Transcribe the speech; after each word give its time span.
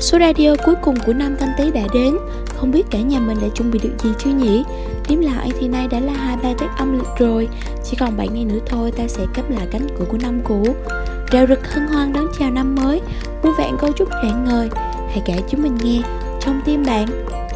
Số 0.00 0.18
radio 0.18 0.54
cuối 0.64 0.74
cùng 0.82 0.94
của 1.06 1.12
năm 1.12 1.36
canh 1.40 1.52
tí 1.58 1.70
đã 1.70 1.82
đến. 1.94 2.16
Không 2.56 2.70
biết 2.70 2.86
cả 2.90 2.98
nhà 2.98 3.20
mình 3.20 3.36
đã 3.42 3.48
chuẩn 3.54 3.70
bị 3.70 3.78
được 3.82 3.94
gì 3.98 4.10
chưa 4.18 4.30
nhỉ? 4.30 4.64
Đếm 5.08 5.20
lại 5.20 5.50
thì 5.60 5.68
nay 5.68 5.88
đã 5.88 6.00
là 6.00 6.12
hai 6.12 6.36
ba 6.36 6.48
Tết 6.58 6.70
âm 6.78 6.98
lịch 6.98 7.08
rồi. 7.18 7.48
Chỉ 7.84 7.96
còn 8.00 8.16
7 8.16 8.28
ngày 8.28 8.44
nữa 8.44 8.58
thôi 8.66 8.92
ta 8.96 9.08
sẽ 9.08 9.26
cấp 9.34 9.50
lại 9.50 9.66
cánh 9.70 9.86
cửa 9.98 10.04
của 10.04 10.18
năm 10.22 10.40
cũ. 10.44 10.62
Rào 11.30 11.46
rực 11.46 11.72
hân 11.72 11.86
hoan 11.86 12.12
đón 12.12 12.26
chào 12.38 12.50
năm 12.50 12.74
mới. 12.74 13.00
Vui 13.42 13.52
vẹn 13.58 13.76
câu 13.78 13.92
chúc 13.92 14.08
rạng 14.22 14.44
ngời. 14.44 14.68
Hãy 15.08 15.22
kể 15.26 15.38
chúng 15.48 15.62
mình 15.62 15.76
nghe 15.82 16.02
Trong 16.40 16.60
tim 16.64 16.82
bạn 16.86 17.06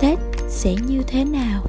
Tết 0.01 0.19
sẽ 0.49 0.75
như 0.87 1.03
thế 1.07 1.25
nào? 1.25 1.63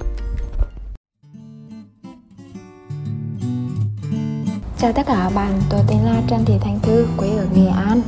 Chào 4.78 4.94
tất 4.94 5.04
cả 5.06 5.16
các 5.24 5.36
bạn, 5.36 5.62
tôi 5.70 5.80
tên 5.88 5.98
là 6.06 6.22
Trần 6.28 6.46
Thị 6.46 6.54
Thanh 6.62 6.80
Thư, 6.80 7.08
quê 7.18 7.30
ở 7.30 7.46
Nghệ 7.56 7.68
An. 7.68 8.02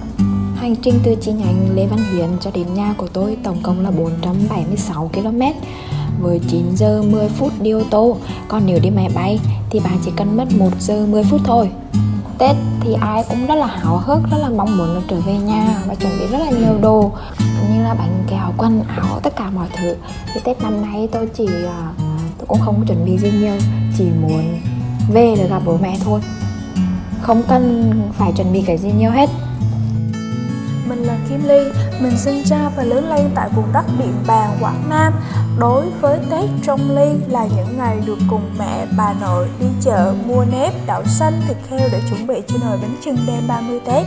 Hành 0.66 0.76
trình 0.76 1.00
từ 1.04 1.16
chi 1.16 1.32
nhánh 1.32 1.76
Lê 1.76 1.86
Văn 1.86 2.00
Hiến 2.12 2.30
cho 2.40 2.52
đến 2.54 2.74
nhà 2.74 2.94
của 2.98 3.08
tôi 3.08 3.38
tổng 3.44 3.58
cộng 3.64 3.84
là 3.84 3.92
476 3.92 5.10
km 5.14 5.42
với 6.22 6.40
9 6.48 6.76
giờ 6.76 7.04
10 7.12 7.30
phút 7.30 7.52
đi 7.62 7.72
ô 7.72 7.82
tô. 7.90 8.18
Còn 8.48 8.64
nếu 8.66 8.80
đi 8.80 8.90
máy 8.90 9.10
bay 9.16 9.40
thì 9.70 9.80
bạn 9.80 9.98
chỉ 10.06 10.12
cần 10.16 10.38
mất 10.38 10.46
1 10.58 10.70
giờ 10.80 11.06
10 11.06 11.24
phút 11.24 11.42
thôi. 11.44 11.70
Tết 12.38 12.56
thì 12.82 12.94
ai 13.02 13.24
cũng 13.30 13.46
rất 13.46 13.56
là 13.56 13.66
hào 13.66 13.98
hức, 13.98 14.20
rất 14.32 14.38
là 14.42 14.50
mong 14.50 14.78
muốn 14.78 14.96
được 14.96 15.02
trở 15.08 15.20
về 15.20 15.38
nhà 15.38 15.84
và 15.88 15.96
chuẩn 15.96 16.12
bị 16.20 16.28
rất 16.28 16.38
là 16.40 16.50
nhiều 16.50 16.80
đồ 16.82 17.12
như 17.70 17.84
là 17.84 17.94
bánh 17.94 18.24
kẹo, 18.30 18.54
quần 18.58 18.84
áo, 18.88 19.20
tất 19.24 19.36
cả 19.36 19.50
mọi 19.50 19.68
thứ. 19.78 19.96
Thì 20.34 20.42
Tết 20.44 20.62
năm 20.62 20.82
nay 20.82 21.10
tôi 21.12 21.30
chỉ, 21.38 21.48
à, 21.66 21.94
tôi 22.38 22.48
cũng 22.48 22.60
không 22.60 22.86
chuẩn 22.88 23.06
bị 23.06 23.18
gì 23.18 23.32
nhiều 23.32 23.56
Chỉ 23.98 24.06
muốn 24.22 24.60
về 25.14 25.36
để 25.38 25.48
gặp 25.48 25.62
bố 25.66 25.78
mẹ 25.82 25.98
thôi. 26.06 26.22
Không 27.22 27.44
cần 27.48 27.92
phải 28.14 28.32
chuẩn 28.32 28.54
bị 28.54 28.62
cái 28.62 28.78
gì 28.78 28.92
nhiều 28.98 29.12
hết 29.12 29.30
mình 30.90 31.04
là 31.04 31.18
Kim 31.30 31.44
Ly, 31.44 31.60
mình 32.00 32.18
sinh 32.18 32.44
ra 32.44 32.70
và 32.76 32.84
lớn 32.84 33.10
lên 33.10 33.32
tại 33.36 33.50
vùng 33.56 33.74
đất 33.74 33.86
Điện 34.00 34.14
Bàn, 34.28 34.58
Quảng 34.62 34.90
Nam. 34.90 35.14
Đối 35.60 35.86
với 36.02 36.20
Tết 36.32 36.50
trong 36.64 36.96
Ly 36.96 37.10
là 37.30 37.48
những 37.56 37.78
ngày 37.78 38.02
được 38.06 38.18
cùng 38.30 38.52
mẹ, 38.60 38.86
bà 38.98 39.14
nội 39.22 39.48
đi 39.60 39.66
chợ 39.82 40.14
mua 40.26 40.46
nếp, 40.52 40.74
đậu 40.88 41.04
xanh, 41.06 41.42
thịt 41.48 41.58
heo 41.70 41.90
để 41.92 42.02
chuẩn 42.10 42.28
bị 42.28 42.36
cho 42.48 42.56
nồi 42.62 42.78
bánh 42.82 42.96
chưng 43.06 43.18
đêm 43.28 43.44
30 43.48 43.80
Tết. 43.86 44.06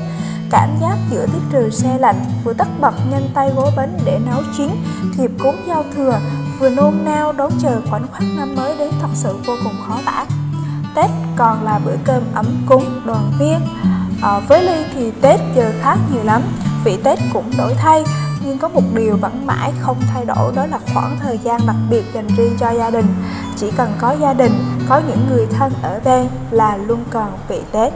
Cảm 0.50 0.68
giác 0.80 0.96
giữa 1.10 1.26
tiết 1.26 1.42
trời 1.52 1.70
xe 1.70 1.98
lạnh, 1.98 2.24
vừa 2.44 2.52
tất 2.52 2.68
bật 2.80 2.94
nhanh 3.10 3.28
tay 3.34 3.50
gói 3.56 3.70
bánh 3.76 3.98
để 4.04 4.18
nấu 4.26 4.42
chín, 4.56 4.70
thiệp 5.16 5.30
cúng 5.38 5.56
giao 5.66 5.84
thừa, 5.96 6.18
vừa 6.58 6.70
nôn 6.70 6.94
nao 7.04 7.32
đón 7.32 7.52
chờ 7.62 7.80
khoảnh 7.90 8.06
khắc 8.12 8.22
năm 8.36 8.56
mới 8.56 8.76
đến 8.78 8.90
thật 9.00 9.08
sự 9.14 9.36
vô 9.46 9.54
cùng 9.64 9.74
khó 9.86 9.98
tả. 10.06 10.26
Tết 10.94 11.10
còn 11.36 11.64
là 11.64 11.80
bữa 11.84 11.96
cơm 12.04 12.22
ấm 12.34 12.46
cúng, 12.66 12.84
đoàn 13.04 13.32
viên. 13.38 13.58
À, 14.22 14.38
với 14.38 14.62
Ly 14.62 14.84
thì 14.94 15.10
Tết 15.20 15.40
giờ 15.56 15.72
khác 15.82 15.98
nhiều 16.12 16.24
lắm 16.24 16.42
vị 16.84 16.96
Tết 17.04 17.18
cũng 17.32 17.50
đổi 17.58 17.74
thay 17.74 18.04
nhưng 18.48 18.58
có 18.58 18.68
một 18.68 18.82
điều 18.94 19.16
vẫn 19.16 19.46
mãi 19.46 19.72
không 19.80 19.96
thay 20.14 20.24
đổi 20.24 20.52
đó 20.56 20.66
là 20.66 20.78
khoảng 20.94 21.16
thời 21.20 21.38
gian 21.38 21.60
đặc 21.66 21.76
biệt 21.90 22.02
dành 22.14 22.26
riêng 22.36 22.56
cho 22.60 22.70
gia 22.70 22.90
đình. 22.90 23.06
Chỉ 23.56 23.70
cần 23.76 23.92
có 23.98 24.16
gia 24.20 24.34
đình 24.34 24.52
có 24.88 25.00
những 25.08 25.18
người 25.30 25.46
thân 25.46 25.72
ở 25.82 26.00
bên 26.04 26.26
là 26.50 26.76
luôn 26.76 26.98
còn 27.10 27.32
vị 27.48 27.58
Tết. 27.72 27.92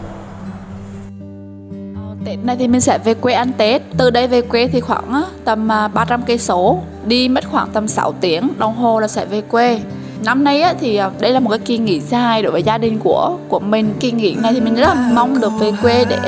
Ờ, 1.95 2.15
Tết 2.25 2.39
này 2.45 2.57
thì 2.57 2.69
mình 2.69 2.81
sẽ 2.81 2.99
về 3.05 3.15
quê 3.15 3.35
ăn 3.35 3.53
Tết. 3.53 3.83
Từ 3.97 4.11
đây 4.11 4.29
về 4.29 4.43
quê 4.43 4.69
thì 4.69 4.81
khoảng 4.81 5.25
tầm 5.45 5.73
à, 5.73 5.89
300 5.89 6.23
cây 6.23 6.39
số. 6.39 6.79
Đi 7.07 7.29
mất 7.29 7.45
khoảng 7.51 7.71
tầm 7.73 7.89
6 7.89 8.13
tiếng 8.21 8.49
đồng 8.59 8.77
hồ 8.77 9.01
là 9.01 9.09
sẽ 9.09 9.25
về 9.25 9.41
quê. 9.41 9.81
Năm 10.25 10.45
nay 10.45 10.63
á, 10.63 10.75
thì 10.81 10.97
à, 10.97 11.11
đây 11.21 11.33
là 11.33 11.41
một 11.41 11.51
cái 11.51 11.59
kỳ 11.59 11.79
nghỉ 11.79 12.01
dài 12.01 12.43
đối 12.43 12.53
với 12.53 12.63
gia 12.63 12.79
đình 12.79 12.99
của 12.99 13.37
của 13.49 13.61
mình. 13.61 13.95
Kỳ 14.01 14.13
nghỉ 14.13 14.35
này 14.35 14.53
thì 14.53 14.61
mình 14.61 14.75
rất 14.75 14.87
là 14.87 15.11
mong 15.15 15.41
được 15.41 15.53
về 15.61 15.73
quê 15.83 16.05
để 16.05 16.19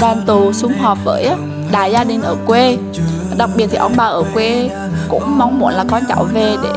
đoàn 0.00 0.22
tụ 0.26 0.52
sum 0.52 0.72
họp 0.72 0.98
với 1.04 1.30
đại 1.72 1.92
gia 1.92 2.04
đình 2.04 2.22
ở 2.22 2.36
quê. 2.46 2.78
Đặc 3.36 3.50
biệt 3.56 3.66
thì 3.70 3.76
ông 3.76 3.92
bà 3.96 4.04
ở 4.04 4.22
quê 4.34 4.70
cũng 5.08 5.38
mong 5.38 5.58
muốn 5.58 5.72
là 5.72 5.84
con 5.90 6.02
cháu 6.08 6.24
về 6.24 6.56
để 6.62 6.70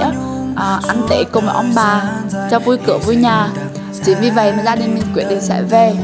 à, 0.56 0.80
ăn 0.88 1.06
tết 1.09 1.28
cùng 1.31 1.46
với 1.46 1.56
ông 1.56 1.72
bà 1.76 2.02
cho 2.52 2.59
vui 2.59 2.78
cửa 2.86 2.98
vui 2.98 3.16
nhà. 3.16 3.50
Chính 4.03 4.20
vì 4.20 4.30
vậy 4.30 4.53
mà 4.58 4.64
gia 4.64 4.76
đình 4.76 4.94
mình 4.94 5.03
quyết 5.14 5.26
định 5.30 5.42
sẽ 5.42 5.62
về. 5.62 5.96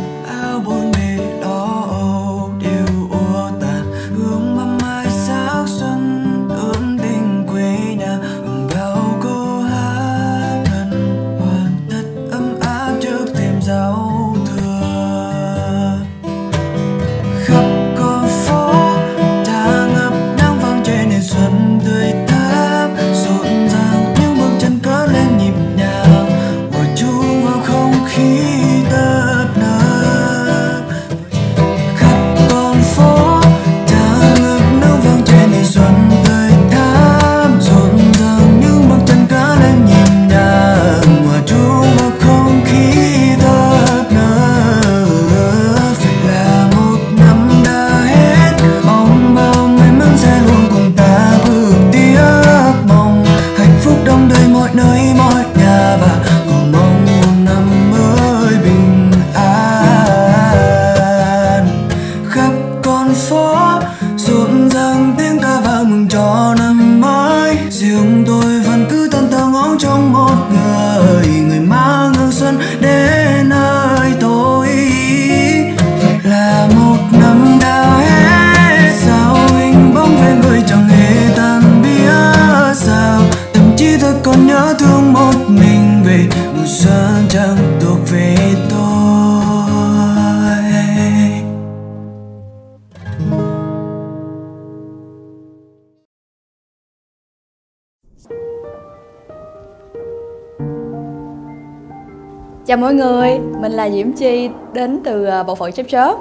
Chào 102.69 102.78
mọi 102.78 102.94
người, 102.94 103.40
mình 103.59 103.72
là 103.72 103.90
Diễm 103.90 104.12
Chi 104.12 104.50
đến 104.74 105.02
từ 105.03 105.25
ờ, 105.25 105.44
bộ 105.44 105.56
phận 105.56 105.72
chớp 105.72 105.84
chớp. 105.90 106.16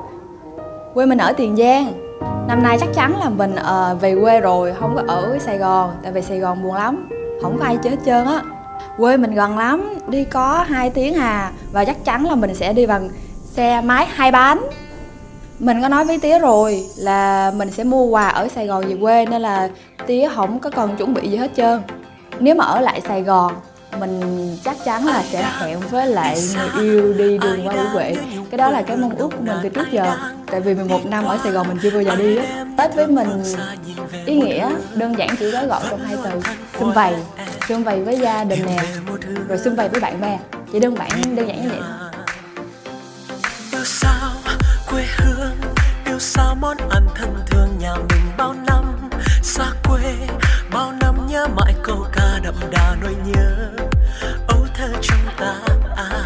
Quê 0.95 1.07
mình 1.07 1.19
ở 1.19 1.33
Tiền 1.33 1.57
Giang. 1.57 1.93
Năm 2.49 2.63
nay 2.63 2.77
chắc 2.81 2.89
chắn 2.95 3.19
là 3.19 3.29
mình 3.29 3.55
uh, 3.55 4.01
về 4.01 4.17
quê 4.21 4.41
rồi, 4.41 4.75
không 4.81 4.95
có 4.97 5.03
ở 5.07 5.39
Sài 5.41 5.59
Gòn 5.59 5.91
Tại 6.03 6.13
vì 6.13 6.23
Sài 6.23 6.39
Gòn 6.39 6.63
buồn 6.63 6.75
lắm, 6.75 7.09
không 7.43 7.59
có 7.59 7.65
ai 7.65 7.79
chơi 7.83 7.91
hết 7.91 7.99
trơn 8.05 8.27
á. 8.27 8.43
Quê 8.99 9.17
mình 9.17 9.35
gần 9.35 9.59
lắm, 9.59 9.95
đi 10.07 10.25
có 10.25 10.65
2 10.69 10.91
tiếng 10.91 11.15
à 11.15 11.53
Và 11.73 11.85
chắc 11.85 12.05
chắn 12.05 12.25
là 12.25 12.35
mình 12.35 12.55
sẽ 12.55 12.73
đi 12.73 12.87
bằng 12.87 13.09
xe 13.45 13.81
máy 13.81 14.07
hai 14.11 14.31
bánh. 14.31 14.61
Mình 15.59 15.83
có 15.83 15.89
nói 15.89 16.05
với 16.05 16.19
tía 16.19 16.39
rồi 16.39 16.87
là 16.97 17.53
mình 17.57 17.71
sẽ 17.71 17.85
mua 17.85 18.05
quà 18.05 18.29
ở 18.29 18.49
Sài 18.49 18.67
Gòn 18.67 18.85
về 18.89 18.97
quê 19.01 19.27
Nên 19.27 19.43
là 19.43 19.69
tía 20.07 20.29
không 20.35 20.59
có 20.59 20.71
cần 20.71 20.97
chuẩn 20.97 21.15
bị 21.15 21.29
gì 21.29 21.37
hết 21.37 21.51
trơn. 21.57 21.81
Nếu 22.39 22.55
mà 22.55 22.65
ở 22.65 22.81
lại 22.81 23.01
Sài 23.01 23.23
Gòn 23.23 23.53
mình 23.99 24.57
chắc 24.65 24.77
chắn 24.85 25.07
là 25.07 25.23
sẽ 25.23 25.51
hẹn 25.61 25.81
với 25.91 26.07
lại 26.07 26.39
người 26.57 26.85
yêu 26.85 27.15
đi 27.15 27.39
đường 27.39 27.67
qua 27.67 27.75
Vũ 27.75 27.83
Huệ 27.93 28.17
cái 28.51 28.59
đó 28.59 28.71
là 28.71 28.83
cái 28.83 28.97
mong 28.97 29.17
ước 29.17 29.29
của 29.29 29.43
mình 29.43 29.57
từ 29.63 29.69
trước 29.69 29.93
giờ. 29.93 30.17
tại 30.47 30.61
vì 30.61 30.75
11 30.75 31.07
năm 31.07 31.25
ở 31.25 31.39
Sài 31.43 31.53
Gòn 31.53 31.69
mình 31.69 31.79
chưa 31.83 31.91
bao 31.91 32.03
giờ 32.03 32.17
đi 32.17 32.37
á. 32.37 32.65
Tết 32.79 32.95
với 32.95 33.07
mình 33.07 33.29
ý 34.27 34.37
nghĩa 34.37 34.71
đơn 34.95 35.19
giản 35.19 35.29
chỉ 35.39 35.51
gói 35.51 35.67
gọn 35.67 35.83
trong 35.91 36.01
hai 36.01 36.17
từ. 36.25 36.31
xung 36.79 36.93
vầy 36.93 37.15
xung 37.69 37.85
vầy 37.85 38.05
với 38.05 38.19
gia 38.19 38.45
đình 38.45 38.67
nè 38.67 38.79
rồi 39.49 39.59
xung 39.59 39.77
vầy 39.77 39.89
với 39.89 40.01
bạn 40.01 40.21
bè. 40.21 40.39
Chỉ 40.73 40.81
đơn 40.81 40.97
giản 40.97 41.37
đơn 41.37 41.49
giản 41.49 41.63
như 41.63 41.69
vậy 41.71 42.08
đà 52.71 52.97
nỗi 53.03 53.15
nhớ 53.25 53.71
ấu 54.49 54.67
thơ 54.75 54.89
trong 55.03 55.19
ta. 55.37 55.55
À, 55.97 56.23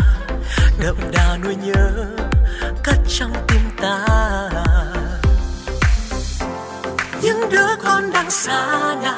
đậm 0.82 0.96
đà 1.12 1.36
nỗi 1.42 1.54
nhớ 1.54 2.06
cất 2.84 2.96
trong 3.08 3.32
tim 3.48 3.60
ta. 3.82 4.06
Những 7.22 7.50
đứa 7.50 7.76
con 7.84 8.12
đang 8.12 8.30
xa 8.30 8.94
nhà 9.02 9.14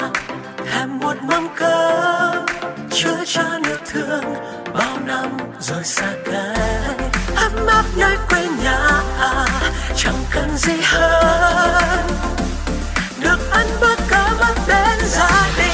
thèm 0.71 0.99
một 0.99 1.15
mâm 1.21 1.47
cơm. 1.55 2.45
Chưa 2.91 3.25
cha 3.25 3.59
nước 3.63 3.79
thương 3.91 4.23
bao 4.73 4.97
năm 5.05 5.37
rồi 5.59 5.83
xa 5.83 6.13
cách 6.25 7.11
ấm 7.35 7.67
áp 7.67 7.85
nơi 7.97 8.17
quê 8.29 8.47
nhà 8.63 9.01
à, 9.19 9.45
chẳng 9.97 10.23
cần 10.31 10.57
gì 10.57 10.73
hơn. 10.83 12.07
Được 13.19 13.51
ăn 13.51 13.67
bữa 13.81 13.95
cơm 14.09 14.37
ấm 14.39 14.55
đến 14.67 14.99
gia 15.05 15.47
đình. 15.57 15.64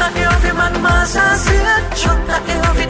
Ta 0.00 0.10
yêu 0.14 0.30
vì 0.42 0.52
mặn 0.52 0.82
mà 0.82 1.04
ra 1.06 1.36
diết 1.36 1.82
cho 1.96 2.10
ta 2.28 2.40
yêu 2.48 2.62
vì 2.76 2.86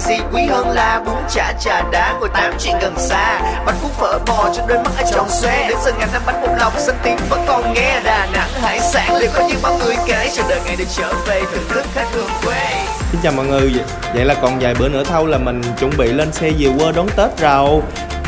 còn 0.00 0.08
gì 0.08 0.22
quý 0.32 0.42
hơn 0.46 0.70
là 0.70 1.02
Bún 1.06 1.14
chả 1.30 1.52
trà 1.60 1.82
đá 1.92 2.14
ngồi 2.20 2.28
tám 2.34 2.52
chuyện 2.58 2.74
gần 2.80 2.94
xa. 2.98 3.40
Bánh 3.66 3.74
cuốn 3.82 3.90
phở 3.90 4.18
bò 4.26 4.50
cho 4.56 4.62
đôi 4.68 4.78
mắt 4.78 4.90
ai 4.96 5.04
tròn 5.12 5.28
xoe 5.28 5.68
Đến 5.68 5.78
giờ 5.84 5.92
ngàn 5.98 6.08
năm 6.12 6.22
bánh 6.26 6.40
một 6.40 6.54
lòng 6.58 6.72
xanh 6.78 6.96
tiếng 7.02 7.16
vẫn 7.28 7.44
còn 7.46 7.74
nghe 7.74 8.00
Đà 8.04 8.26
Nẵng. 8.32 8.48
Hải 8.62 8.80
sản 8.80 9.16
liệu 9.16 9.30
có 9.34 9.46
những 9.48 9.58
bao 9.62 9.78
người 9.78 9.96
kể 10.06 10.30
Chờ 10.36 10.42
đợi 10.48 10.60
ngày 10.64 10.76
được 10.76 10.84
trở 10.96 11.12
về 11.26 11.42
thưởng 11.52 11.64
thức 11.68 11.84
khách 11.94 12.06
hương 12.12 12.30
quê. 12.44 12.86
Xin 13.12 13.20
chào 13.22 13.32
mọi 13.32 13.46
người, 13.46 13.72
vậy 14.14 14.24
là 14.24 14.34
còn 14.42 14.58
vài 14.60 14.74
bữa 14.74 14.88
nữa 14.88 15.02
thôi 15.04 15.28
là 15.28 15.38
mình 15.38 15.62
chuẩn 15.78 15.90
bị 15.96 16.12
lên 16.12 16.32
xe 16.32 16.50
về 16.58 16.70
quê 16.78 16.92
đón 16.92 17.08
Tết 17.16 17.38
rồi 17.38 17.80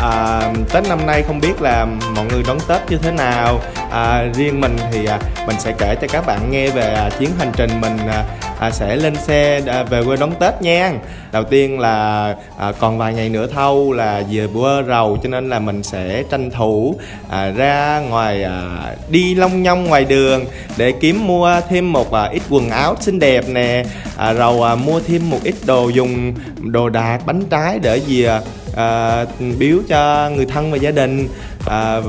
à, 0.02 0.52
Tết 0.72 0.88
năm 0.88 1.06
nay 1.06 1.22
không 1.22 1.40
biết 1.40 1.62
là 1.62 1.86
mọi 2.16 2.24
người 2.24 2.42
đón 2.46 2.58
Tết 2.68 2.80
như 2.90 2.96
thế 2.96 3.10
nào. 3.10 3.60
À, 3.90 4.24
Riêng 4.34 4.60
mình 4.60 4.76
thì 4.92 5.06
à, 5.06 5.18
mình 5.46 5.56
sẽ 5.58 5.72
kể 5.78 5.94
cho 6.00 6.06
các 6.12 6.26
bạn 6.26 6.50
nghe 6.50 6.70
về 6.70 6.94
à, 6.94 7.10
chuyến 7.18 7.30
hành 7.38 7.52
trình 7.56 7.80
mình 7.80 7.96
à, 8.08 8.24
à, 8.58 8.70
sẽ 8.70 8.96
lên 8.96 9.16
xe 9.16 9.60
à, 9.66 9.82
về 9.82 10.04
quê 10.04 10.16
đón 10.16 10.34
Tết 10.34 10.62
nha. 10.62 10.92
Đầu 11.32 11.44
tiên 11.44 11.80
là 11.80 12.34
à, 12.58 12.72
còn 12.78 12.98
vài 12.98 13.14
ngày 13.14 13.28
nữa 13.28 13.46
thâu 13.54 13.92
là 13.92 14.22
về 14.30 14.46
quê 14.54 14.70
rầu 14.88 15.18
cho 15.22 15.28
nên 15.28 15.48
là 15.48 15.58
mình 15.58 15.82
sẽ 15.82 16.22
tranh 16.30 16.50
thủ 16.50 16.96
à, 17.30 17.50
ra 17.50 18.00
ngoài 18.08 18.42
à, 18.42 18.62
đi 19.08 19.34
long 19.34 19.62
nhong 19.62 19.84
ngoài 19.84 20.04
đường 20.04 20.44
để 20.76 20.92
kiếm 21.00 21.26
mua 21.26 21.60
thêm 21.68 21.92
một 21.92 22.12
à, 22.12 22.24
ít 22.32 22.42
quần 22.50 22.70
áo 22.70 22.96
xinh 23.00 23.18
đẹp 23.18 23.48
nè. 23.48 23.84
À, 24.16 24.32
rồi 24.32 24.68
à, 24.68 24.74
mua 24.74 25.00
thêm 25.00 25.30
một 25.30 25.38
ít 25.44 25.54
đồ 25.64 25.88
dùng 25.88 26.34
đồ 26.60 26.88
đạc 26.88 27.18
bánh 27.26 27.42
trái 27.50 27.78
để 27.78 28.00
về 28.08 28.26
à, 28.26 28.40
uh, 28.72 29.58
biếu 29.58 29.78
cho 29.88 30.30
người 30.36 30.46
thân 30.46 30.70
và 30.70 30.76
gia 30.76 30.90
đình 30.90 31.28
à, 31.66 32.00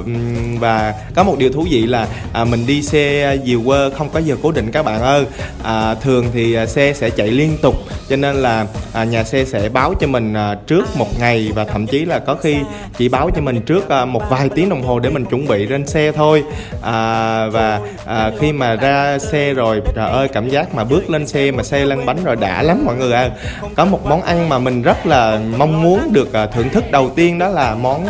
và 0.60 0.94
có 1.16 1.24
một 1.24 1.36
điều 1.38 1.52
thú 1.52 1.66
vị 1.70 1.86
là 1.86 2.08
à, 2.34 2.46
mình 2.46 2.68
đi 2.68 2.82
xe 2.82 3.38
diều 3.46 3.62
quơ 3.66 3.90
không 3.90 4.10
có 4.10 4.20
giờ 4.20 4.36
cố 4.44 4.52
định 4.52 4.72
các 4.72 4.86
bạn 4.86 5.02
ơi. 5.02 5.26
À, 5.64 5.96
thường 5.96 6.26
thì 6.34 6.54
à, 6.54 6.66
xe 6.66 6.94
sẽ 6.94 7.10
chạy 7.10 7.28
liên 7.28 7.58
tục 7.62 7.76
cho 8.10 8.16
nên 8.16 8.36
là 8.36 8.66
à, 8.94 9.04
nhà 9.04 9.24
xe 9.24 9.46
sẽ 9.46 9.70
báo 9.70 9.94
cho 10.00 10.08
mình 10.08 10.34
à, 10.34 10.56
trước 10.68 10.98
một 10.98 11.20
ngày 11.20 11.52
và 11.56 11.66
thậm 11.66 11.88
chí 11.88 12.06
là 12.06 12.20
có 12.20 12.36
khi 12.36 12.56
chỉ 12.98 13.10
báo 13.10 13.30
cho 13.36 13.42
mình 13.42 13.62
trước 13.62 13.90
à, 13.90 14.06
một 14.06 14.30
vài 14.30 14.50
tiếng 14.50 14.70
đồng 14.70 14.84
hồ 14.84 15.00
để 15.00 15.10
mình 15.10 15.26
chuẩn 15.26 15.48
bị 15.48 15.68
lên 15.68 15.88
xe 15.88 16.12
thôi. 16.12 16.44
À, 16.82 17.48
và 17.48 17.80
à, 18.06 18.32
khi 18.40 18.52
mà 18.52 18.76
ra 18.76 19.20
xe 19.20 19.54
rồi 19.54 19.82
trời 19.96 20.10
ơi 20.10 20.28
cảm 20.28 20.50
giác 20.50 20.76
mà 20.76 20.84
bước 20.84 21.10
lên 21.10 21.28
xe 21.28 21.52
mà 21.52 21.64
xe 21.64 21.86
lăn 21.86 22.06
bánh 22.06 22.24
rồi 22.24 22.36
đã 22.36 22.64
lắm 22.64 22.84
mọi 22.86 22.96
người 22.96 23.14
ạ. 23.14 23.30
Có 23.76 23.86
một 23.86 24.06
món 24.06 24.22
ăn 24.22 24.50
mà 24.50 24.60
mình 24.60 24.82
rất 24.82 25.06
là 25.06 25.40
mong 25.58 25.82
muốn 25.84 26.14
được 26.14 26.34
à, 26.34 26.46
thưởng 26.46 26.70
thức 26.70 26.92
đầu 26.92 27.10
tiên 27.10 27.40
đó 27.40 27.50
là 27.50 27.76
món 27.76 28.06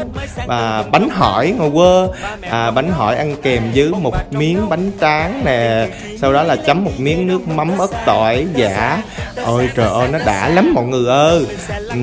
à, 0.48 0.84
bánh 0.92 1.10
hỏi 1.34 1.54
ngô 1.58 1.70
quơ. 1.70 2.08
À, 2.42 2.72
bánh 2.72 2.92
hỏi 2.92 3.16
ăn 3.16 3.36
kèm 3.42 3.64
với 3.76 3.90
một 3.90 4.16
miếng 4.32 4.70
bánh 4.70 4.92
tráng 5.02 5.42
nè. 5.46 5.88
Sau 6.22 6.34
đó 6.34 6.44
là 6.44 6.56
chấm 6.56 6.84
một 6.84 6.92
miếng 6.98 7.28
nước 7.28 7.48
mắm 7.48 7.78
ớt 7.78 7.92
tỏi 8.06 8.46
giả 8.56 9.02
ôi 9.46 9.70
trời 9.76 9.90
ơi 9.90 10.08
nó 10.12 10.20
đã 10.26 10.50
lắm 10.50 10.74
mọi 10.74 10.86
người 10.86 11.10
ơi. 11.10 11.46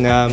À, 0.04 0.28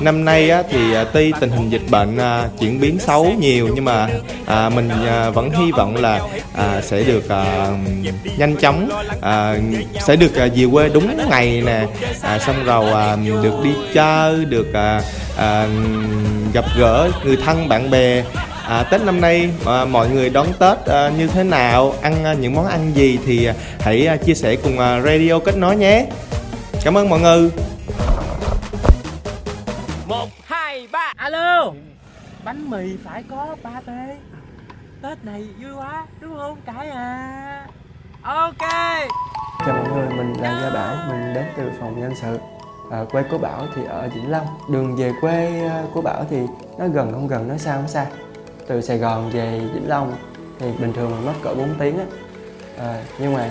năm 0.00 0.24
nay 0.24 0.50
á, 0.50 0.62
thì 0.70 0.94
à, 0.94 1.04
tuy 1.12 1.32
tình 1.40 1.50
hình 1.50 1.70
dịch 1.70 1.90
bệnh 1.90 2.16
à, 2.16 2.48
chuyển 2.60 2.80
biến 2.80 2.98
xấu 2.98 3.32
nhiều 3.38 3.68
nhưng 3.74 3.84
mà 3.84 4.08
à, 4.46 4.68
mình 4.68 4.88
à, 5.06 5.30
vẫn 5.30 5.50
hy 5.50 5.72
vọng 5.72 5.96
là 5.96 6.20
à, 6.54 6.80
sẽ 6.82 7.02
được 7.02 7.28
à, 7.28 7.68
nhanh 8.38 8.56
chóng 8.56 8.88
à, 9.20 9.58
sẽ 10.06 10.16
được 10.16 10.36
à, 10.36 10.48
về 10.56 10.66
quê 10.72 10.88
đúng 10.88 11.28
ngày 11.30 11.62
nè 11.66 11.86
à, 12.22 12.38
xong 12.38 12.64
rồi 12.64 12.90
à, 12.90 13.16
được 13.42 13.54
đi 13.64 13.70
chơi 13.94 14.44
được 14.44 14.74
à, 14.74 15.02
à, 15.36 15.66
gặp 16.52 16.64
gỡ 16.78 17.10
người 17.24 17.36
thân 17.36 17.68
bạn 17.68 17.90
bè 17.90 18.22
À, 18.68 18.82
Tết 18.82 19.00
năm 19.00 19.20
nay 19.20 19.50
à, 19.66 19.84
mọi 19.84 20.08
người 20.08 20.30
đón 20.30 20.46
Tết 20.58 20.86
à, 20.86 21.10
như 21.18 21.26
thế 21.26 21.44
nào, 21.44 21.94
ăn 22.02 22.24
à, 22.24 22.32
những 22.32 22.54
món 22.54 22.66
ăn 22.66 22.92
gì 22.94 23.18
thì 23.26 23.46
à, 23.46 23.54
hãy 23.80 24.06
à, 24.06 24.16
chia 24.16 24.34
sẻ 24.34 24.56
cùng 24.56 24.78
à, 24.78 25.00
Radio 25.00 25.38
kết 25.38 25.56
nối 25.56 25.76
nhé. 25.76 26.06
Cảm 26.84 26.96
ơn 26.96 27.08
mọi 27.08 27.20
người 27.20 27.50
một 30.08 30.28
hai 30.44 30.88
ba. 30.92 31.12
Alo. 31.16 31.72
Bánh 32.44 32.70
mì 32.70 32.96
phải 33.04 33.24
có 33.30 33.56
ba 33.62 33.80
tê. 33.86 34.16
Tết 35.02 35.24
này 35.24 35.48
vui 35.60 35.72
quá 35.72 36.06
đúng 36.20 36.36
không 36.36 36.58
cãi 36.66 36.90
à 36.90 37.66
ok. 38.22 38.58
Chào 39.66 39.74
mọi 39.74 39.92
người, 39.92 40.08
mình 40.16 40.32
là 40.42 40.60
Gia 40.62 40.70
Bảo, 40.70 40.96
mình 41.08 41.34
đến 41.34 41.44
từ 41.56 41.70
phòng 41.80 42.00
nhân 42.00 42.12
sự 42.22 42.38
à, 42.90 43.04
Quê 43.12 43.22
của 43.30 43.38
Bảo 43.38 43.66
thì 43.74 43.84
ở 43.84 44.08
Vĩnh 44.14 44.30
Long. 44.30 44.46
Đường 44.70 44.96
về 44.96 45.12
quê 45.20 45.68
à, 45.68 45.84
của 45.94 46.02
Bảo 46.02 46.24
thì 46.30 46.38
nó 46.78 46.88
gần 46.88 47.12
không 47.12 47.28
gần, 47.28 47.48
nó 47.48 47.56
xa 47.56 47.76
không 47.76 47.88
xa. 47.88 48.06
Từ 48.66 48.80
Sài 48.80 48.98
Gòn 48.98 49.30
về 49.30 49.60
Vĩnh 49.74 49.88
Long 49.88 50.16
thì 50.58 50.72
bình 50.78 50.92
thường 50.92 51.10
mình 51.10 51.26
mất 51.26 51.34
cỡ 51.42 51.54
4 51.54 51.68
tiếng 51.78 51.98
á. 51.98 52.04
À, 52.78 53.02
Nhưng 53.18 53.34
mà 53.34 53.50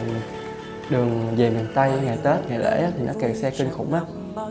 đường 0.90 1.36
về 1.38 1.50
miền 1.50 1.68
Tây 1.76 1.92
ngày 2.04 2.18
Tết, 2.24 2.36
ngày 2.48 2.60
lễ 2.60 2.82
á, 2.84 2.92
thì 2.98 3.04
nó 3.04 3.14
kẹt 3.22 3.38
xe 3.38 3.50
kinh 3.50 3.72
khủng 3.72 3.94
lắm 3.94 4.04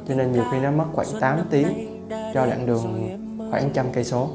Cho 0.09 0.15
nên 0.15 0.33
nhiều 0.33 0.45
khi 0.53 0.59
nó 0.59 0.71
mất 0.71 0.85
khoảng 0.93 1.21
8 1.21 1.39
tiếng 1.51 1.94
cho 2.35 2.47
đoạn 2.47 2.67
đường 2.67 3.09
khoảng 3.51 3.71
trăm 3.71 3.87
cây 3.93 4.05
số. 4.05 4.29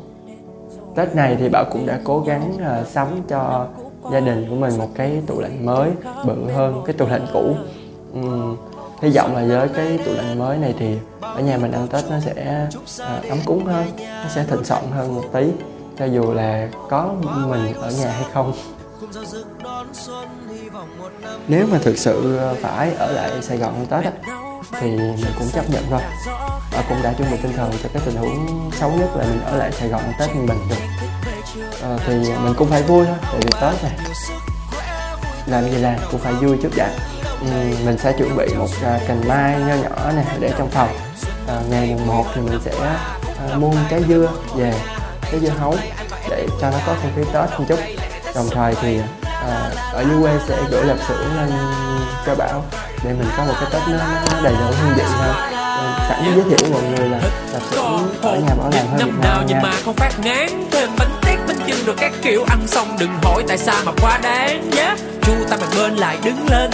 Tết 0.95 1.15
này 1.15 1.35
thì 1.39 1.49
Bảo 1.49 1.65
cũng 1.71 1.85
đã 1.85 1.99
cố 2.03 2.19
gắng 2.19 2.53
uh, 2.55 2.87
sắm 2.87 3.07
cho 3.27 3.67
gia 4.11 4.19
đình 4.19 4.45
của 4.49 4.55
mình 4.55 4.77
một 4.77 4.89
cái 4.95 5.21
tủ 5.27 5.39
lạnh 5.39 5.65
mới 5.65 5.91
bự 6.25 6.51
hơn 6.55 6.81
cái 6.85 6.93
tủ 6.93 7.07
lạnh 7.07 7.25
cũ. 7.33 7.55
Ừm, 8.13 8.57
hy 9.01 9.09
vọng 9.15 9.35
là 9.35 9.45
với 9.47 9.67
cái 9.67 9.97
tủ 10.05 10.11
lạnh 10.13 10.39
mới 10.39 10.57
này 10.57 10.73
thì 10.79 10.97
ở 11.21 11.41
nhà 11.41 11.57
mình 11.57 11.71
ăn 11.71 11.87
Tết 11.87 12.03
nó 12.09 12.19
sẽ 12.19 12.67
uh, 13.01 13.29
ấm 13.29 13.37
cúng 13.45 13.65
hơn 13.65 13.85
nó 13.97 14.29
sẽ 14.29 14.43
thịnh 14.43 14.63
soạn 14.63 14.83
hơn 14.91 15.15
một 15.15 15.23
tí 15.33 15.51
cho 15.99 16.05
dù 16.05 16.33
là 16.33 16.69
có 16.89 17.13
mình 17.47 17.73
ở 17.73 17.91
nhà 17.91 18.11
hay 18.11 18.25
không 18.33 18.53
nếu 21.47 21.67
mà 21.71 21.77
thực 21.83 21.97
sự 21.97 22.39
phải 22.61 22.93
ở 22.93 23.11
lại 23.11 23.31
Sài 23.41 23.57
Gòn 23.57 23.85
Tết 23.89 24.05
á, 24.05 24.11
thì 24.79 24.91
mình 24.97 25.33
cũng 25.39 25.49
chấp 25.53 25.69
nhận 25.69 25.83
thôi. 25.89 26.01
và 26.71 26.83
cũng 26.89 26.97
đã 27.03 27.13
chuẩn 27.13 27.31
bị 27.31 27.37
tinh 27.43 27.53
thần 27.55 27.71
cho 27.83 27.89
cái 27.93 28.01
tình 28.05 28.15
huống 28.15 28.71
xấu 28.79 28.91
nhất 28.91 29.09
là 29.15 29.23
mình 29.23 29.41
ở 29.45 29.57
lại 29.57 29.71
Sài 29.71 29.87
Gòn 29.89 30.01
Tết 30.19 30.35
mình 30.35 30.45
bình 30.45 30.59
được 30.69 30.75
Ờ, 31.81 31.99
thì 32.05 32.13
mình 32.13 32.53
cũng 32.57 32.67
phải 32.69 32.83
vui 32.83 33.05
thôi 33.05 33.15
tại 33.21 33.39
vì 33.41 33.49
Tết 33.61 33.83
này 33.83 33.93
làm 35.45 35.71
gì 35.71 35.77
làm 35.77 35.95
cũng 36.11 36.19
phải 36.19 36.33
vui 36.33 36.57
trước 36.61 36.69
đã. 36.77 36.89
Ừm, 37.41 37.85
mình 37.85 37.97
sẽ 37.97 38.13
chuẩn 38.17 38.37
bị 38.37 38.45
một 38.57 38.67
à, 38.83 38.99
cành 39.07 39.27
mai 39.27 39.59
nho 39.59 39.75
nhỏ 39.75 40.11
nè 40.15 40.23
để 40.39 40.51
trong 40.57 40.69
phòng. 40.69 40.89
À, 41.47 41.61
ngày 41.69 41.87
mùng 41.87 42.07
1 42.07 42.25
thì 42.35 42.41
mình 42.41 42.59
sẽ 42.65 42.71
à, 42.81 43.55
mua 43.57 43.73
trái 43.89 44.03
dưa 44.07 44.31
về 44.55 44.73
trái 45.31 45.39
dưa 45.39 45.49
hấu 45.49 45.75
để 46.29 46.47
cho 46.61 46.71
nó 46.71 46.77
có 46.87 46.95
không 47.01 47.11
khí 47.15 47.21
Tết 47.33 47.59
một 47.59 47.65
chút 47.67 47.79
đồng 48.35 48.49
thời 48.49 48.75
thì 48.81 48.99
à, 49.23 49.71
ở 49.93 50.03
dưới 50.09 50.21
quê 50.21 50.31
sẽ 50.47 50.57
gửi 50.69 50.85
lạp 50.85 50.97
xưởng 51.07 51.35
lên 51.37 51.49
cho 52.25 52.35
Bảo 52.35 52.63
để 53.03 53.13
mình 53.13 53.29
có 53.37 53.43
một 53.43 53.53
cái 53.59 53.69
Tết 53.73 53.81
nó, 53.87 53.97
nó 54.31 54.41
đầy 54.43 54.53
đủ 54.53 54.65
hương 54.81 54.93
vị 54.95 55.03
hơn. 55.03 55.35
Sẵn 56.09 56.23
giới 56.25 56.43
thiệu 56.43 56.57
với 56.61 56.71
mọi 56.71 56.81
người 56.81 57.09
là 57.09 57.19
lạp 57.53 57.61
xưởng 57.71 58.09
ở 58.21 58.35
nhà 58.35 58.55
Bảo 58.57 58.69
làm 58.71 58.87
hơi 58.87 58.97
Việt 58.97 58.99
năm 58.99 59.21
nào 59.21 59.37
Nam 59.37 59.45
nhưng 59.47 59.57
nha 59.57 59.63
mà 59.63 59.73
không 59.85 59.95
phát 59.95 60.19
ngán 60.19 60.47
thêm 60.71 60.89
bánh 60.97 61.11
tét 61.21 61.39
bánh 61.47 61.57
chưng 61.67 61.85
rồi 61.85 61.95
các 61.99 62.11
kiểu 62.21 62.43
ăn 62.49 62.59
xong 62.67 62.97
đừng 62.99 63.11
hỏi 63.23 63.43
tại 63.47 63.57
sao 63.57 63.81
mà 63.85 63.91
quá 64.01 64.19
đáng 64.23 64.69
nhé. 64.69 64.95
Chu 65.21 65.33
ta 65.49 65.57
mặt 65.57 65.67
bên 65.77 65.95
lại 65.95 66.17
đứng 66.23 66.47
lên 66.49 66.69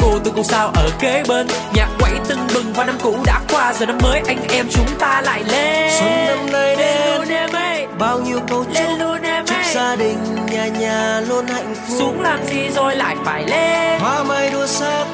cô 0.00 0.18
tôi 0.24 0.32
cô 0.36 0.42
sao 0.42 0.70
ở 0.74 0.90
kế 0.98 1.22
bên? 1.28 1.46
Nhạc 1.74 1.88
quẩy 1.98 2.12
tưng 2.28 2.46
bừng 2.54 2.72
và 2.72 2.84
năm 2.84 2.98
cũ 3.02 3.16
đã 3.26 3.40
qua 3.52 3.72
giờ 3.72 3.86
năm 3.86 3.98
mới 4.02 4.20
anh 4.26 4.48
em 4.48 4.66
chúng 4.70 4.98
ta 4.98 5.22
lại 5.24 5.44
lên. 5.48 5.90
Xuân 5.98 6.26
năm 6.26 6.52
nay 6.52 6.76
đến. 6.76 7.18
luôn 7.18 7.28
em 7.28 7.50
ơi. 7.52 7.86
Bao 7.98 8.18
nhiêu 8.20 8.38
câu 8.48 8.64
chúc 8.64 8.98
luôn 8.98 9.22
em 9.22 9.46
chúc 9.46 9.56
gia 9.74 9.96
đình 9.96 10.18
nhà 10.50 10.66
nhà 10.66 11.20
luôn 11.20 11.46
hạnh 11.46 11.74
phúc. 11.74 11.96
Xuống 11.98 12.20
làm 12.20 12.46
gì 12.46 12.68
rồi 12.74 12.96
lại 12.96 13.16
phải 13.24 13.44
lên. 13.46 14.00
Hoa 14.00 14.24
mai 14.24 14.50
đua 14.50 14.66
sắc 14.66 15.04